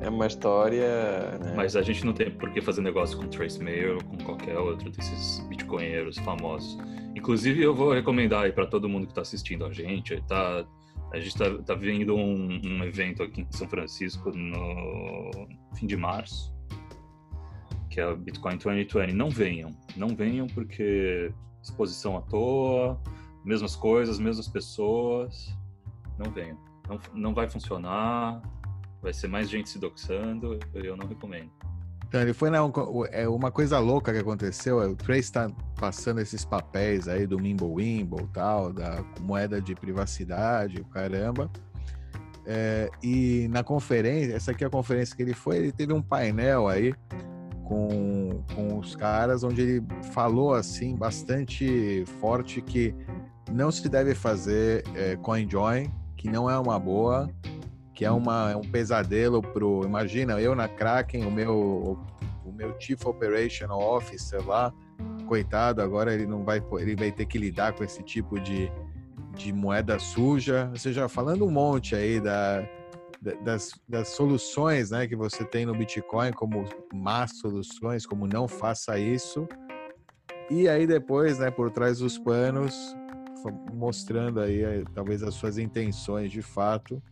é 0.00 0.08
uma 0.08 0.26
história. 0.26 1.38
Né? 1.42 1.52
Mas 1.54 1.76
a 1.76 1.82
gente 1.82 2.04
não 2.04 2.12
tem 2.12 2.30
por 2.30 2.50
que 2.50 2.60
fazer 2.60 2.80
negócio 2.80 3.18
com 3.18 3.26
Trace 3.26 3.62
Mayer 3.62 3.94
ou 3.96 4.04
com 4.04 4.16
qualquer 4.18 4.56
outro 4.56 4.90
desses 4.90 5.40
bitcoinheiros 5.48 6.16
famosos. 6.18 6.78
Inclusive, 7.16 7.62
eu 7.62 7.74
vou 7.74 7.94
recomendar 7.94 8.44
aí 8.44 8.52
para 8.52 8.66
todo 8.66 8.90
mundo 8.90 9.06
que 9.06 9.12
está 9.12 9.22
assistindo 9.22 9.64
a 9.64 9.72
gente. 9.72 10.20
Tá, 10.28 10.66
a 11.10 11.16
gente 11.16 11.28
está 11.28 11.50
tá 11.62 11.74
vendo 11.74 12.14
um, 12.14 12.60
um 12.62 12.84
evento 12.84 13.22
aqui 13.22 13.40
em 13.40 13.46
São 13.50 13.66
Francisco 13.66 14.30
no 14.30 15.30
fim 15.74 15.86
de 15.86 15.96
março, 15.96 16.54
que 17.88 17.98
é 17.98 18.06
o 18.06 18.14
Bitcoin 18.14 18.58
2020. 18.58 19.14
Não 19.14 19.30
venham, 19.30 19.74
não 19.96 20.08
venham 20.08 20.46
porque 20.46 21.32
exposição 21.62 22.18
à 22.18 22.20
toa, 22.20 23.00
mesmas 23.42 23.74
coisas, 23.74 24.18
mesmas 24.18 24.46
pessoas. 24.46 25.56
Não 26.18 26.30
venham. 26.30 26.58
Não, 26.86 27.00
não 27.14 27.34
vai 27.34 27.48
funcionar. 27.48 28.42
Vai 29.00 29.14
ser 29.14 29.28
mais 29.28 29.48
gente 29.48 29.70
se 29.70 29.78
doxando. 29.78 30.58
Eu 30.74 30.94
não 30.98 31.06
recomendo. 31.06 31.50
Então, 32.08 32.20
ele 32.20 32.32
foi 32.32 32.50
na, 32.50 32.58
é 33.10 33.28
uma 33.28 33.50
coisa 33.50 33.78
louca 33.78 34.12
que 34.12 34.18
aconteceu. 34.18 34.80
é, 34.80 34.86
O 34.86 34.94
Trace 34.94 35.20
está 35.20 35.50
passando 35.78 36.20
esses 36.20 36.44
papéis 36.44 37.08
aí 37.08 37.26
do 37.26 37.38
Mimblewimble 37.38 38.28
tal, 38.32 38.72
da 38.72 39.04
moeda 39.20 39.60
de 39.60 39.74
privacidade, 39.74 40.80
o 40.80 40.84
caramba. 40.84 41.50
É, 42.46 42.88
e 43.02 43.48
na 43.50 43.64
conferência, 43.64 44.34
essa 44.34 44.52
aqui 44.52 44.62
é 44.62 44.68
a 44.68 44.70
conferência 44.70 45.16
que 45.16 45.22
ele 45.22 45.34
foi, 45.34 45.56
ele 45.56 45.72
teve 45.72 45.92
um 45.92 46.00
painel 46.00 46.68
aí 46.68 46.94
com, 47.64 48.44
com 48.54 48.78
os 48.78 48.94
caras, 48.94 49.42
onde 49.42 49.60
ele 49.60 49.84
falou 50.12 50.54
assim 50.54 50.94
bastante 50.94 52.04
forte 52.20 52.62
que 52.62 52.94
não 53.50 53.72
se 53.72 53.88
deve 53.88 54.14
fazer 54.14 54.84
é, 54.94 55.16
CoinJoin, 55.16 55.90
que 56.16 56.30
não 56.30 56.48
é 56.48 56.56
uma 56.56 56.78
boa, 56.78 57.28
que 57.96 58.04
é, 58.04 58.10
uma, 58.10 58.50
é 58.52 58.56
um 58.56 58.60
pesadelo 58.60 59.40
pro. 59.40 59.80
Imagina, 59.82 60.38
eu 60.38 60.54
na 60.54 60.68
Kraken, 60.68 61.24
o 61.26 61.30
meu, 61.30 61.98
o 62.44 62.52
meu 62.52 62.78
Chief 62.78 63.02
Operational 63.06 63.80
Officer 63.80 64.46
lá, 64.46 64.70
coitado, 65.26 65.80
agora 65.80 66.12
ele 66.12 66.26
não 66.26 66.44
vai, 66.44 66.62
ele 66.78 66.94
vai 66.94 67.10
ter 67.10 67.24
que 67.24 67.38
lidar 67.38 67.72
com 67.72 67.82
esse 67.82 68.02
tipo 68.02 68.38
de, 68.38 68.70
de 69.34 69.50
moeda 69.50 69.98
suja. 69.98 70.68
Ou 70.70 70.78
seja, 70.78 71.08
falando 71.08 71.46
um 71.46 71.50
monte 71.50 71.96
aí 71.96 72.20
da, 72.20 72.60
da- 73.18 73.34
das, 73.42 73.70
das 73.88 74.08
soluções 74.08 74.90
né, 74.90 75.06
que 75.06 75.16
você 75.16 75.42
tem 75.42 75.64
no 75.64 75.74
Bitcoin, 75.74 76.32
como 76.34 76.66
más 76.92 77.38
soluções, 77.38 78.04
como 78.04 78.26
não 78.26 78.46
faça 78.46 78.98
isso. 78.98 79.48
E 80.50 80.68
aí 80.68 80.86
depois, 80.86 81.38
né, 81.38 81.50
por 81.50 81.70
trás 81.70 82.00
dos 82.00 82.18
panos, 82.18 82.94
mostrando 83.72 84.38
aí 84.40 84.62
eh, 84.62 84.84
talvez 84.94 85.22
as 85.22 85.32
suas 85.34 85.56
intenções 85.56 86.30
de 86.30 86.42
fato 86.42 87.02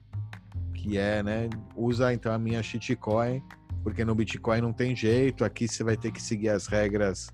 que 0.85 0.99
é, 0.99 1.23
né, 1.23 1.49
usa 1.75 2.13
então 2.13 2.31
a 2.31 2.39
minha 2.39 2.63
shitcoin, 2.63 3.43
porque 3.83 4.05
no 4.05 4.15
Bitcoin 4.15 4.61
não 4.61 4.73
tem 4.73 4.95
jeito, 4.95 5.43
aqui 5.43 5.67
você 5.67 5.83
vai 5.83 5.97
ter 5.97 6.13
que 6.13 6.21
seguir 6.21 6.51
as 6.51 6.67
regras, 6.67 7.31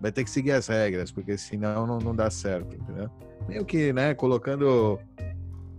vai 0.00 0.12
ter 0.12 0.22
que 0.22 0.30
seguir 0.30 0.52
as 0.52 0.68
regras, 0.68 1.10
porque 1.10 1.36
senão 1.36 1.86
não, 1.88 1.98
não 1.98 2.14
dá 2.14 2.30
certo, 2.30 2.76
entendeu? 2.76 3.10
Meio 3.48 3.64
que, 3.64 3.92
né, 3.92 4.14
colocando, 4.14 5.00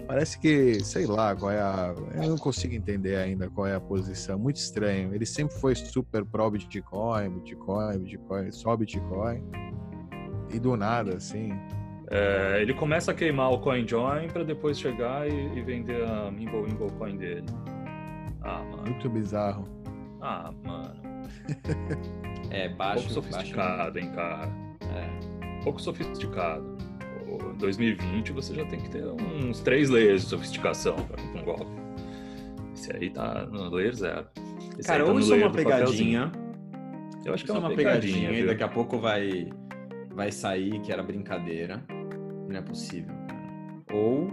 parece 0.06 0.38
que, 0.38 0.84
sei 0.84 1.06
lá, 1.06 1.34
qual 1.34 1.52
é 1.52 1.62
a, 1.62 1.96
eu 2.22 2.30
não 2.30 2.38
consigo 2.38 2.76
entender 2.76 3.16
ainda 3.16 3.50
qual 3.50 3.66
é 3.66 3.76
a 3.76 3.80
posição, 3.80 4.38
muito 4.38 4.58
estranho, 4.58 5.16
ele 5.16 5.26
sempre 5.26 5.56
foi 5.56 5.76
super 5.76 6.26
pró 6.26 6.50
Bitcoin, 6.50 7.30
Bitcoin, 7.30 7.98
Bitcoin, 8.00 8.52
só 8.52 8.76
Bitcoin, 8.76 9.42
e 10.54 10.60
do 10.60 10.76
nada, 10.76 11.16
assim, 11.16 11.52
É, 12.12 12.60
ele 12.62 12.74
começa 12.74 13.12
a 13.12 13.14
queimar 13.14 13.52
o 13.52 13.60
CoinJoin 13.60 14.28
para 14.30 14.44
depois 14.44 14.80
chegar 14.80 15.30
e, 15.30 15.58
e 15.58 15.62
vender 15.62 16.04
a 16.04 16.32
Mimble 16.32 16.62
Wimble 16.62 16.92
Coin 16.98 17.18
dele. 17.18 17.46
Ah, 18.42 18.64
mano. 18.64 18.84
muito 18.84 19.10
bizarro. 19.10 19.64
Ah, 20.22 20.52
mano. 20.64 21.00
É, 22.52 22.64
Pouco 22.64 22.78
baixo, 22.78 23.10
sofisticado, 23.12 24.00
hein, 24.00 24.12
cara. 24.16 24.48
baixo. 24.48 24.90
É. 24.92 25.64
Pouco 25.64 25.80
sofisticado. 25.80 26.78
O 27.28 27.54
2020 27.60 28.32
você 28.32 28.56
já 28.56 28.66
tem 28.66 28.80
que 28.80 28.90
ter 28.90 29.06
uns 29.06 29.60
três 29.60 29.88
layers 29.90 30.24
de 30.24 30.30
sofisticação 30.30 30.96
para 30.96 31.22
um 31.22 31.44
golpe. 31.44 31.72
Esse 32.74 32.92
aí 32.96 33.12
tá 33.12 33.46
no 33.46 33.70
layer 33.70 33.94
zero. 33.94 34.26
Esse 34.80 34.88
Cara, 34.88 35.04
tá 35.06 35.12
ou 35.12 35.20
isso 35.20 35.32
é 35.34 35.38
uma 35.38 35.52
pegadinha, 35.52 36.32
Eu 37.24 37.36
acho 37.36 37.46
que 37.46 37.52
é 37.52 37.54
uma, 37.54 37.70
pegadinha, 37.76 38.32
e 38.32 38.36
viu? 38.38 38.48
daqui 38.48 38.64
a 38.64 38.68
pouco 38.68 38.98
vai, 38.98 39.50
vai 40.12 40.32
sair 40.32 40.80
que 40.80 40.92
era 40.92 41.04
brincadeira. 41.04 41.84
Não 42.50 42.58
é 42.58 42.62
possível, 42.62 43.14
cara. 43.28 43.40
Ou, 43.94 44.32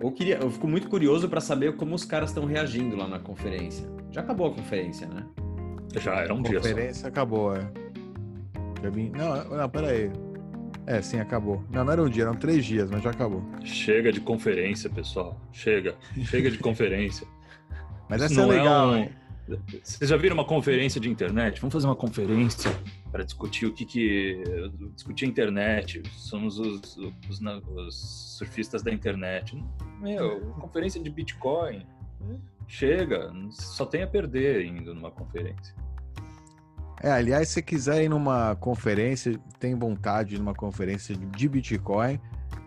ou 0.00 0.12
queria, 0.12 0.36
eu 0.38 0.50
fico 0.50 0.66
muito 0.66 0.88
curioso 0.88 1.28
pra 1.28 1.40
saber 1.40 1.76
como 1.76 1.94
os 1.94 2.04
caras 2.04 2.30
estão 2.30 2.44
reagindo 2.44 2.96
lá 2.96 3.06
na 3.08 3.18
conferência. 3.18 3.88
Já 4.10 4.20
acabou 4.20 4.48
a 4.48 4.54
conferência, 4.54 5.06
né? 5.06 5.24
Já 6.00 6.16
era 6.16 6.34
um 6.34 6.40
A 6.40 6.42
dia 6.42 6.60
só. 6.60 6.68
conferência 6.68 7.08
acabou, 7.08 7.54
é. 7.54 7.60
Já 8.82 8.90
vim- 8.90 9.10
Não, 9.10 9.44
não, 9.56 9.68
peraí. 9.68 10.10
É, 10.86 11.00
sim, 11.00 11.20
acabou. 11.20 11.62
Não, 11.70 11.84
não 11.84 11.92
era 11.92 12.02
um 12.02 12.08
dia, 12.08 12.24
eram 12.24 12.34
três 12.34 12.64
dias, 12.64 12.90
mas 12.90 13.02
já 13.02 13.10
acabou. 13.10 13.44
Chega 13.62 14.10
de 14.12 14.20
conferência, 14.20 14.90
pessoal. 14.90 15.40
Chega. 15.52 15.94
Chega 16.24 16.50
de 16.50 16.58
conferência. 16.58 17.26
Mas 18.08 18.20
essa 18.22 18.34
é 18.34 18.36
não 18.36 18.48
legal, 18.48 18.88
um- 18.88 18.96
hein? 18.96 19.10
Vocês 19.82 20.08
já 20.08 20.16
viram 20.16 20.34
uma 20.34 20.44
conferência 20.44 21.00
de 21.00 21.10
internet? 21.10 21.60
Vamos 21.60 21.72
fazer 21.72 21.86
uma 21.86 21.96
conferência 21.96 22.70
para 23.10 23.24
discutir 23.24 23.66
o 23.66 23.72
que 23.72 23.84
que 23.84 24.42
discutir 24.94 25.24
a 25.24 25.28
internet. 25.28 26.02
Somos 26.16 26.58
os, 26.58 26.96
os, 26.96 27.40
os 27.76 28.36
surfistas 28.38 28.82
da 28.82 28.92
internet. 28.92 29.60
Meu, 30.00 30.40
conferência 30.60 31.02
de 31.02 31.10
Bitcoin. 31.10 31.84
Chega, 32.68 33.32
só 33.50 33.84
tem 33.84 34.02
a 34.02 34.06
perder 34.06 34.64
indo 34.64 34.94
numa 34.94 35.10
conferência. 35.10 35.74
É, 37.02 37.10
aliás, 37.10 37.48
se 37.48 37.60
quiser 37.60 38.04
ir 38.04 38.08
numa 38.08 38.54
conferência, 38.56 39.38
tem 39.58 39.74
vontade 39.74 40.30
de 40.30 40.38
numa 40.38 40.54
conferência 40.54 41.16
de- 41.16 41.48
Bitcoin, 41.48 42.20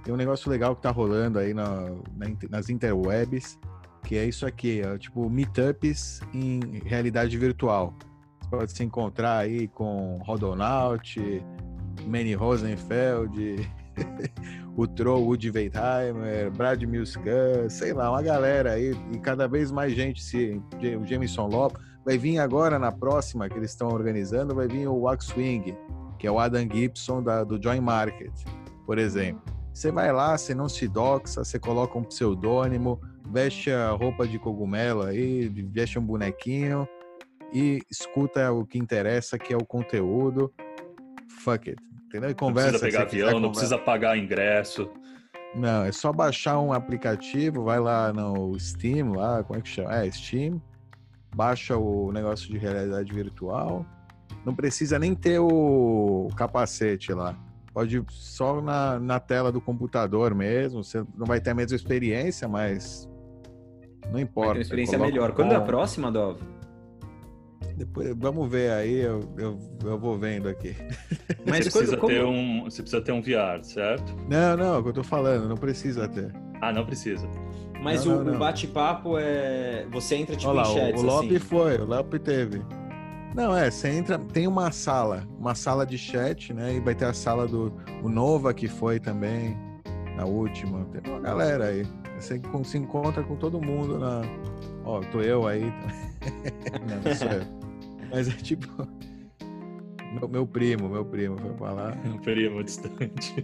tem 0.04 0.14
um 0.14 0.18
negócio 0.18 0.52
legal 0.52 0.76
que 0.76 0.82
tá 0.82 0.92
rolando 0.92 1.40
aí 1.40 1.54
na, 1.54 1.90
na 2.16 2.28
nas 2.50 2.70
interwebs, 2.70 3.58
que 4.06 4.16
é 4.16 4.26
isso 4.26 4.46
aqui, 4.46 4.82
ó, 4.86 4.98
tipo 4.98 5.30
meetups 5.30 6.22
em 6.34 6.60
realidade 6.86 7.36
virtual. 7.38 7.94
Você 8.40 8.50
pode 8.50 8.72
se 8.72 8.84
encontrar 8.84 9.40
aí 9.40 9.68
com 9.68 10.20
Rodonaut, 10.24 11.44
Manny 12.06 12.36
Rosenfeld, 12.36 13.68
o 14.78 14.86
Troll 14.86 15.24
Woody 15.24 15.50
Weitheimer, 15.50 16.52
Brad 16.52 16.84
Milskan, 16.84 17.68
sei 17.70 17.94
lá, 17.94 18.12
uma 18.12 18.22
galera 18.22 18.74
aí, 18.74 18.96
e 19.12 19.18
cada 19.18 19.48
vez 19.48 19.72
mais 19.72 19.94
gente, 19.94 20.24
se, 20.24 20.62
o 21.02 21.06
Jameson 21.06 21.48
Lopes, 21.48 21.82
vai 22.06 22.18
vir 22.18 22.38
agora 22.38 22.78
na 22.78 22.92
próxima 22.92 23.50
que 23.50 23.58
eles 23.58 23.72
estão 23.72 23.88
organizando, 23.88 24.54
vai 24.54 24.68
vir 24.68 24.88
o 24.88 25.00
Waxwing, 25.02 25.76
que 26.20 26.28
é 26.28 26.32
o 26.32 26.40
Adam 26.40 26.68
Gibson 26.72 27.24
da, 27.24 27.44
do 27.44 27.62
Join 27.62 27.82
Market, 27.82 28.32
por 28.86 29.00
exemplo. 29.00 29.42
Você 29.74 29.92
vai 29.92 30.14
lá, 30.14 30.38
você 30.38 30.54
não 30.54 30.70
se 30.70 30.88
doxa, 30.88 31.44
você 31.44 31.58
coloca 31.58 31.98
um 31.98 32.04
pseudônimo, 32.04 33.02
veste 33.26 33.72
a 33.72 33.92
roupa 33.92 34.28
de 34.28 34.38
cogumelo 34.40 35.04
aí, 35.04 35.48
veste 35.50 35.98
um 36.00 36.06
bonequinho 36.06 36.88
e 37.54 37.82
escuta 37.90 38.52
o 38.52 38.66
que 38.66 38.78
interessa, 38.78 39.38
que 39.38 39.54
é 39.54 39.58
o 39.58 39.66
conteúdo. 39.66 40.54
Fuck 41.44 41.70
it. 41.70 41.82
Entendeu? 42.08 42.30
E 42.30 42.34
Não 42.34 42.38
conversa. 42.38 42.80
precisa 42.80 42.86
se 42.86 42.92
pegar 42.92 43.04
avião, 43.04 43.28
não 43.28 43.50
conversa. 43.50 43.52
precisa 43.60 43.78
pagar 43.80 44.18
ingresso. 44.18 44.90
Não, 45.56 45.84
é 45.86 45.92
só 45.92 46.12
baixar 46.12 46.60
um 46.60 46.74
aplicativo, 46.74 47.64
vai 47.64 47.80
lá 47.80 48.12
no 48.12 48.58
Steam, 48.60 49.14
lá, 49.14 49.44
como 49.44 49.58
é 49.58 49.62
que 49.62 49.70
chama? 49.70 49.96
É, 49.96 50.12
Steam, 50.12 50.62
baixa 51.34 51.78
o 51.78 52.12
negócio 52.12 52.50
de 52.50 52.58
realidade 52.58 53.12
virtual. 53.14 53.86
Não 54.46 54.54
precisa 54.54 55.00
nem 55.00 55.16
ter 55.16 55.40
o 55.40 56.28
capacete 56.36 57.14
lá. 57.14 57.38
Pode 57.74 57.98
ir 57.98 58.06
só 58.10 58.62
na, 58.62 59.00
na 59.00 59.20
tela 59.20 59.52
do 59.52 59.60
computador 59.60 60.34
mesmo. 60.36 60.84
Você 60.84 61.04
não 61.16 61.26
vai 61.26 61.42
ter 61.42 61.50
a 61.52 61.56
mesma 61.56 61.76
experiência, 61.76 62.48
mas 62.48 63.10
não 64.06 64.14
Vai 64.14 64.22
importa. 64.22 64.52
ter 64.52 64.58
uma 64.58 64.62
experiência 64.62 64.98
melhor. 64.98 65.32
Quando 65.34 65.52
é 65.54 65.56
a 65.56 65.62
próxima, 65.62 66.12
Dov? 66.12 66.40
Depois, 67.76 68.16
vamos 68.16 68.50
ver 68.50 68.72
aí, 68.72 69.02
eu, 69.02 69.20
eu, 69.38 69.60
eu 69.84 70.00
vou 70.00 70.18
vendo 70.18 70.48
aqui. 70.48 70.74
Mas 71.46 71.66
você, 71.66 71.72
precisa 71.72 71.98
como... 71.98 72.14
ter 72.14 72.24
um, 72.24 72.64
você 72.64 72.82
precisa 72.82 73.02
ter 73.02 73.12
um 73.12 73.22
VR, 73.22 73.62
certo? 73.64 74.16
Não, 74.30 74.56
não, 74.56 74.76
é 74.76 74.78
o 74.78 74.84
que 74.84 74.90
eu 74.90 74.94
tô 74.94 75.04
falando, 75.04 75.50
não 75.50 75.58
precisa 75.58 76.08
ter. 76.08 76.34
Ah, 76.62 76.72
não 76.72 76.86
precisa. 76.86 77.28
Mas 77.82 78.06
Não, 78.06 78.24
o, 78.24 78.36
o 78.36 78.38
bate-papo 78.40 79.18
é. 79.18 79.86
Você 79.92 80.16
entra 80.16 80.36
tipo 80.36 80.50
Olha 80.50 80.64
lá, 80.64 80.72
em 80.72 80.74
chats, 80.74 81.02
o, 81.02 81.04
o 81.04 81.08
Lope 81.08 81.36
assim. 81.36 81.40
foi, 81.40 81.78
o 81.78 81.86
Lope 81.86 82.18
teve. 82.18 82.62
Não, 83.36 83.56
é, 83.56 83.70
você 83.70 83.90
entra, 83.90 84.18
tem 84.18 84.48
uma 84.48 84.72
sala, 84.72 85.28
uma 85.38 85.54
sala 85.54 85.86
de 85.86 85.98
chat, 85.98 86.54
né? 86.54 86.76
E 86.76 86.80
vai 86.80 86.96
ter 86.96 87.06
a 87.06 87.14
sala 87.14 87.46
do 87.46 87.74
o 88.02 88.10
Nova 88.10 88.54
que 88.54 88.68
foi 88.68 89.00
também 89.00 89.58
na 90.16 90.26
última. 90.26 90.86
Tem 90.86 91.12
uma 91.12 91.20
galera 91.20 91.66
aí. 91.66 91.86
Você 92.20 92.42
se 92.64 92.78
encontra 92.78 93.24
com 93.24 93.36
todo 93.36 93.62
mundo 93.62 94.00
na. 94.00 94.22
Ó, 94.84 95.02
tô 95.02 95.22
eu 95.22 95.48
aí. 95.48 95.64
não, 97.04 97.16
sou 97.16 97.28
eu. 97.28 97.46
Mas 98.12 98.28
é 98.28 98.32
tipo. 98.32 98.88
Meu, 100.14 100.30
meu 100.30 100.48
primo, 100.48 100.88
meu 100.88 101.04
primo 101.04 101.38
foi 101.38 101.54
pra 101.54 101.72
lá. 101.74 101.98
Um 102.06 102.18
período 102.20 102.64
distante. 102.64 103.36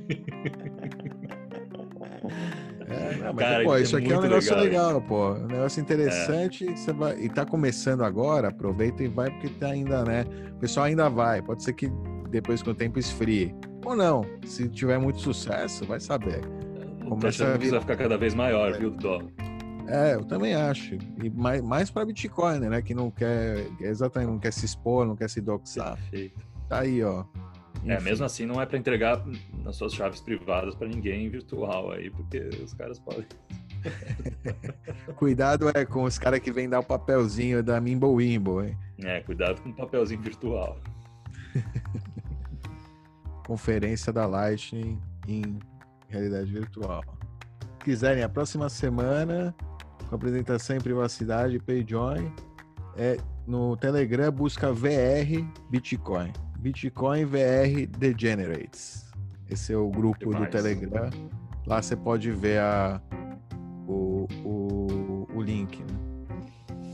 É, 2.87 3.15
não, 3.15 3.33
mas, 3.33 3.45
Cara, 3.45 3.63
pô, 3.63 3.75
é 3.75 3.81
isso 3.81 3.97
aqui 3.97 4.11
é 4.11 4.17
um 4.17 4.21
negócio 4.21 4.55
legal, 4.55 4.87
legal, 4.87 5.01
pô. 5.01 5.33
Um 5.33 5.47
negócio 5.47 5.81
interessante. 5.81 6.65
Você 6.65 6.91
vai, 6.93 7.19
e 7.19 7.29
tá 7.29 7.45
começando 7.45 8.03
agora, 8.03 8.49
aproveita 8.49 9.03
e 9.03 9.07
vai, 9.07 9.29
porque 9.31 9.49
tá 9.49 9.67
ainda, 9.67 10.03
né? 10.03 10.25
O 10.55 10.59
pessoal 10.59 10.85
ainda 10.85 11.09
vai. 11.09 11.41
Pode 11.41 11.63
ser 11.63 11.73
que 11.73 11.89
depois 12.29 12.61
com 12.61 12.71
o 12.71 12.75
tempo 12.75 12.99
esfrie. 12.99 13.55
Ou 13.85 13.95
não. 13.95 14.25
Se 14.45 14.67
tiver 14.69 14.97
muito 14.99 15.19
sucesso, 15.19 15.85
vai 15.85 15.99
saber. 15.99 16.41
Começa 17.19 17.53
a 17.53 17.57
vir- 17.57 17.79
ficar 17.81 17.97
cada 17.97 18.17
vez 18.17 18.33
maior, 18.33 18.77
viu, 18.77 18.89
Dó? 18.91 19.21
É, 19.87 20.15
eu 20.15 20.23
também 20.23 20.55
acho. 20.55 20.95
E 21.21 21.29
mais, 21.29 21.61
mais 21.61 21.91
para 21.91 22.05
Bitcoin, 22.05 22.59
né? 22.59 22.81
Que 22.81 22.93
não 22.95 23.11
quer, 23.11 23.67
exatamente, 23.81 24.29
não 24.29 24.39
quer 24.39 24.53
se 24.53 24.65
expor, 24.65 25.05
não 25.05 25.15
quer 25.15 25.29
se 25.29 25.41
doxar. 25.41 25.97
Perfeito. 25.97 26.39
Tá 26.69 26.79
aí, 26.79 27.03
ó. 27.03 27.25
É, 27.85 27.95
Enfim. 27.95 28.03
mesmo 28.05 28.25
assim 28.25 28.45
não 28.45 28.61
é 28.61 28.65
para 28.65 28.77
entregar 28.77 29.21
nas 29.63 29.75
suas 29.75 29.93
chaves 29.93 30.21
privadas 30.21 30.73
para 30.73 30.87
ninguém 30.87 31.29
virtual 31.29 31.91
aí, 31.91 32.09
porque 32.09 32.49
os 32.63 32.73
caras 32.73 32.97
podem. 32.99 33.25
Cuidado 35.17 35.69
é 35.75 35.83
com 35.83 36.03
os 36.03 36.17
caras 36.17 36.39
que 36.39 36.51
vêm 36.51 36.69
dar 36.69 36.79
o 36.79 36.83
papelzinho 36.83 37.61
da 37.61 37.81
Mimbo 37.81 38.07
Wimbo, 38.13 38.63
hein? 38.63 38.77
É, 39.03 39.19
cuidado 39.21 39.61
com 39.61 39.69
o 39.69 39.73
papelzinho 39.73 40.21
virtual. 40.21 40.77
conferência 43.45 44.13
da 44.13 44.25
Lightning 44.25 44.97
em 45.27 45.59
realidade 46.11 46.51
virtual. 46.51 47.03
Se 47.79 47.85
quiserem, 47.85 48.23
a 48.23 48.29
próxima 48.29 48.69
semana, 48.69 49.55
com 50.07 50.15
apresentação 50.15 50.75
em 50.75 50.79
privacidade, 50.79 51.57
PayJoin, 51.59 52.31
é 52.97 53.17
no 53.47 53.75
Telegram, 53.77 54.31
busca 54.31 54.71
VR 54.71 55.43
Bitcoin. 55.69 56.31
Bitcoin 56.59 57.25
VR 57.25 57.87
Degenerates. 57.97 59.09
Esse 59.49 59.73
é 59.73 59.77
o 59.77 59.89
grupo 59.89 60.25
do 60.25 60.31
Demais. 60.31 60.51
Telegram. 60.51 61.09
Lá 61.65 61.81
você 61.81 61.95
pode 61.95 62.31
ver 62.31 62.59
a, 62.59 63.01
o, 63.87 64.27
o, 64.45 65.27
o 65.33 65.41
link. 65.41 65.79
Né? 65.79 66.11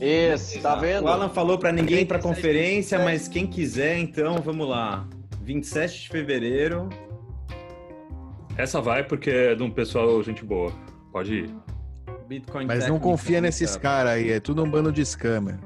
Esse, 0.00 0.60
tá 0.60 0.76
vendo? 0.76 1.04
O 1.04 1.08
Alan 1.08 1.28
falou 1.28 1.58
pra 1.58 1.72
ninguém 1.72 2.06
36, 2.06 2.22
conferência, 2.22 2.98
27. 2.98 3.04
mas 3.04 3.28
quem 3.28 3.46
quiser, 3.46 3.98
então, 3.98 4.36
vamos 4.36 4.68
lá. 4.68 5.06
27 5.42 6.02
de 6.02 6.08
fevereiro. 6.08 6.88
Essa 8.58 8.80
vai 8.80 9.04
porque 9.04 9.30
é 9.30 9.54
de 9.54 9.62
um 9.62 9.70
pessoal 9.70 10.22
gente 10.22 10.44
boa. 10.44 10.72
Pode 11.12 11.32
ir. 11.34 11.54
Bitcoin 12.28 12.66
Mas 12.66 12.86
não 12.86 12.98
confia 12.98 13.40
nesses 13.40 13.76
caras 13.76 14.12
aí, 14.12 14.30
é 14.32 14.40
tudo 14.40 14.62
um 14.62 14.70
bando 14.70 14.92
de 14.92 15.04
scammer. 15.06 15.56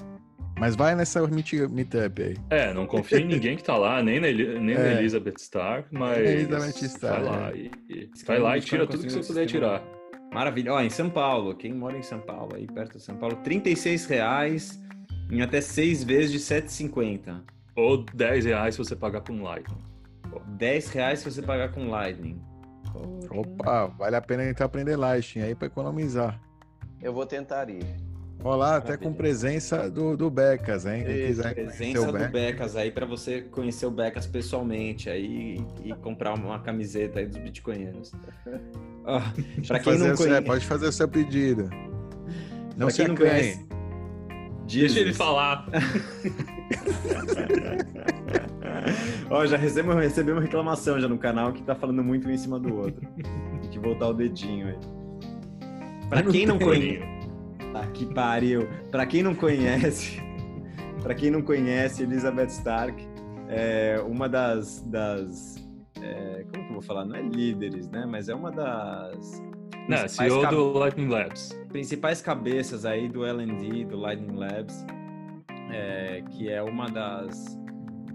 Mas 0.59 0.76
vai 0.76 0.94
nessa 0.94 1.26
meet- 1.26 1.68
meetup 1.70 2.22
aí. 2.22 2.37
É, 2.50 2.72
não 2.72 2.87
confio 2.87 3.18
em 3.18 3.24
ninguém 3.24 3.57
que 3.57 3.64
tá 3.64 3.76
lá, 3.76 4.00
nem 4.00 4.20
na, 4.20 4.28
nem 4.28 4.76
na 4.76 4.81
É. 4.81 4.98
Elizabeth 4.98 5.35
Stark, 5.38 5.88
mas 5.90 6.18
Elizabeth 6.18 6.85
Stark, 6.85 7.22
vai 7.24 7.31
lá 7.40 7.50
é. 7.50 7.57
e, 7.57 7.70
e- 7.88 8.11
vai 8.24 8.38
lá 8.38 8.57
e 8.57 8.61
tira 8.61 8.87
tudo 8.87 9.02
que 9.02 9.11
você 9.11 9.26
puder 9.26 9.46
tirar. 9.46 9.83
Maravilha. 10.33 10.74
Ó, 10.74 10.81
em 10.81 10.88
São 10.90 11.11
Paulo, 11.11 11.55
quem 11.55 11.72
mora 11.74 11.96
em 11.98 12.02
São 12.02 12.20
Paulo, 12.20 12.55
aí 12.55 12.66
perto 12.66 12.96
de 12.98 13.02
São 13.02 13.16
Paulo, 13.16 13.37
36 13.42 14.07
reais 14.07 14.81
em 15.31 15.42
até 15.42 15.61
seis 15.61 16.05
vezes 16.05 16.31
de 16.31 16.38
7,50. 16.38 17.42
Ou 17.74 18.05
10 18.14 18.44
reais 18.44 18.74
se 18.74 18.78
você 18.78 18.94
pagar 18.94 19.22
com 19.22 19.42
Lightning. 19.42 19.78
10 20.59 20.88
reais 20.90 21.18
se 21.20 21.31
você 21.31 21.42
pagar 21.42 21.72
com 21.72 21.88
Lightning. 21.88 22.40
Opa, 23.31 23.87
vale 23.87 24.16
a 24.16 24.20
pena 24.20 24.48
então 24.48 24.66
aprender 24.66 24.96
Lightning 24.96 25.44
aí 25.44 25.55
para 25.55 25.66
economizar. 25.66 26.40
Eu 27.00 27.12
vou 27.12 27.26
tentar 27.26 27.68
ir. 27.68 27.85
Olá, 28.44 28.76
até 28.76 28.96
com 28.96 29.12
presença 29.12 29.88
do, 29.88 30.16
do 30.16 30.28
Becas, 30.28 30.85
hein? 30.85 31.05
Quem 31.05 31.26
quiser 31.28 31.55
Presença 31.55 32.02
o 32.02 32.07
do 32.07 32.12
Becas. 32.12 32.31
Becas 32.33 32.76
aí 32.76 32.90
pra 32.90 33.07
você 33.07 33.42
conhecer 33.42 33.87
o 33.87 33.90
Becas 33.90 34.26
pessoalmente 34.26 35.09
aí 35.09 35.64
e, 35.85 35.90
e 35.90 35.94
comprar 35.94 36.35
uma 36.35 36.59
camiseta 36.59 37.20
aí 37.20 37.26
dos 37.26 37.38
bitcoinheiros. 37.38 38.11
Ó, 39.07 39.20
pra 39.68 39.78
quem 39.78 39.96
não 39.96 40.12
o 40.12 40.16
seu- 40.16 40.26
conhece, 40.26 40.42
pode 40.42 40.66
fazer 40.66 40.88
o 40.88 40.92
seu 40.92 41.09
pedido. 41.09 41.70
Não 42.76 42.87
pra 42.87 42.90
se 42.90 42.96
quem 42.96 43.09
não 43.09 43.14
conhece, 43.14 43.64
Deixa 44.66 45.00
ele 45.00 45.12
falar. 45.12 45.66
Ó, 49.31 49.47
já 49.47 49.57
recebemos, 49.57 50.03
recebemos 50.03 50.40
uma 50.40 50.45
reclamação 50.45 51.01
já 51.01 51.09
no 51.09 51.18
canal 51.18 51.53
que 51.53 51.62
tá 51.62 51.75
falando 51.75 52.03
muito 52.03 52.29
um 52.29 52.31
em 52.31 52.37
cima 52.37 52.59
do 52.59 52.75
outro. 52.77 53.07
Tem 53.61 53.71
que 53.71 53.79
voltar 53.79 54.09
o 54.09 54.14
dedinho 54.14 54.68
aí. 54.68 54.79
Pra 56.09 56.23
quem 56.23 56.47
não 56.47 56.59
conhece. 56.59 57.03
Tá 57.73 57.87
que 57.87 58.07
pariu. 58.07 58.68
Pra 58.90 59.07
quem 59.07 59.23
não 59.23 59.35
conhece. 59.35 60.21
Pra 61.03 61.14
quem 61.14 61.31
não 61.31 61.42
conhece 61.42 62.03
Elizabeth 62.03 62.47
Stark, 62.49 63.09
é 63.49 64.01
uma 64.07 64.29
das. 64.29 64.83
das 64.83 65.57
é, 66.01 66.45
como 66.53 66.64
que 66.64 66.71
eu 66.71 66.75
vou 66.75 66.83
falar? 66.83 67.05
Não 67.05 67.16
é 67.16 67.23
líderes, 67.23 67.88
né? 67.88 68.05
Mas 68.07 68.29
é 68.29 68.35
uma 68.35 68.51
das 68.51 69.42
Não, 69.88 70.09
CEO 70.09 70.47
do 70.49 70.73
Lightning 70.79 71.09
Labs. 71.09 71.59
principais 71.71 72.21
cabeças 72.21 72.85
aí 72.85 73.09
do 73.09 73.25
L&D, 73.25 73.85
do 73.85 73.97
Lightning 73.97 74.37
Labs, 74.37 74.85
é, 75.73 76.23
que 76.31 76.49
é 76.49 76.62
uma 76.62 76.87
das, 76.87 77.59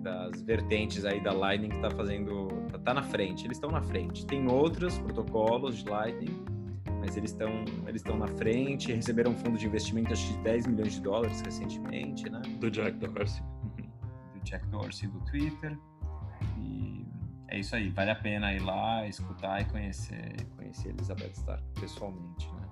das 0.08 0.42
vertentes 0.42 1.04
aí 1.04 1.20
da 1.20 1.34
Lightning 1.34 1.70
que 1.70 1.76
está 1.76 1.92
fazendo, 1.92 2.48
tá, 2.72 2.80
tá, 2.80 2.94
na 2.94 3.04
frente, 3.04 3.46
eles 3.46 3.58
estão 3.58 3.70
na 3.70 3.82
frente. 3.82 4.26
Tem 4.26 4.48
outros 4.50 4.98
protocolos 5.00 5.84
de 5.84 5.90
Lightning, 5.90 6.46
mas 7.00 7.18
eles 7.18 7.32
estão 7.32 7.50
eles 7.86 8.02
estão 8.02 8.18
na 8.18 8.28
frente, 8.28 8.94
receberam 8.94 9.32
um 9.32 9.36
fundo 9.36 9.58
de 9.58 9.66
investimento 9.66 10.14
acho 10.14 10.32
de 10.32 10.38
10 10.40 10.68
milhões 10.68 10.94
de 10.94 11.02
dólares 11.02 11.42
recentemente, 11.42 12.30
né? 12.30 12.42
Do 12.60 12.72
Jack 12.72 12.98
Dorsey. 12.98 13.44
Do 14.34 14.40
Jack 14.44 14.66
Dorsey 14.68 15.10
do 15.10 15.20
Twitter. 15.26 15.78
E 16.58 17.06
é 17.50 17.60
isso 17.60 17.76
aí, 17.76 17.90
vale 17.90 18.12
a 18.12 18.16
pena 18.16 18.54
ir 18.54 18.62
lá, 18.62 19.06
escutar 19.08 19.62
e 19.62 19.66
conhecer, 19.66 20.38
conhecer 20.56 20.90
Elizabeth 20.90 21.32
Stark 21.34 21.64
pessoalmente, 21.80 22.48
né? 22.54 22.68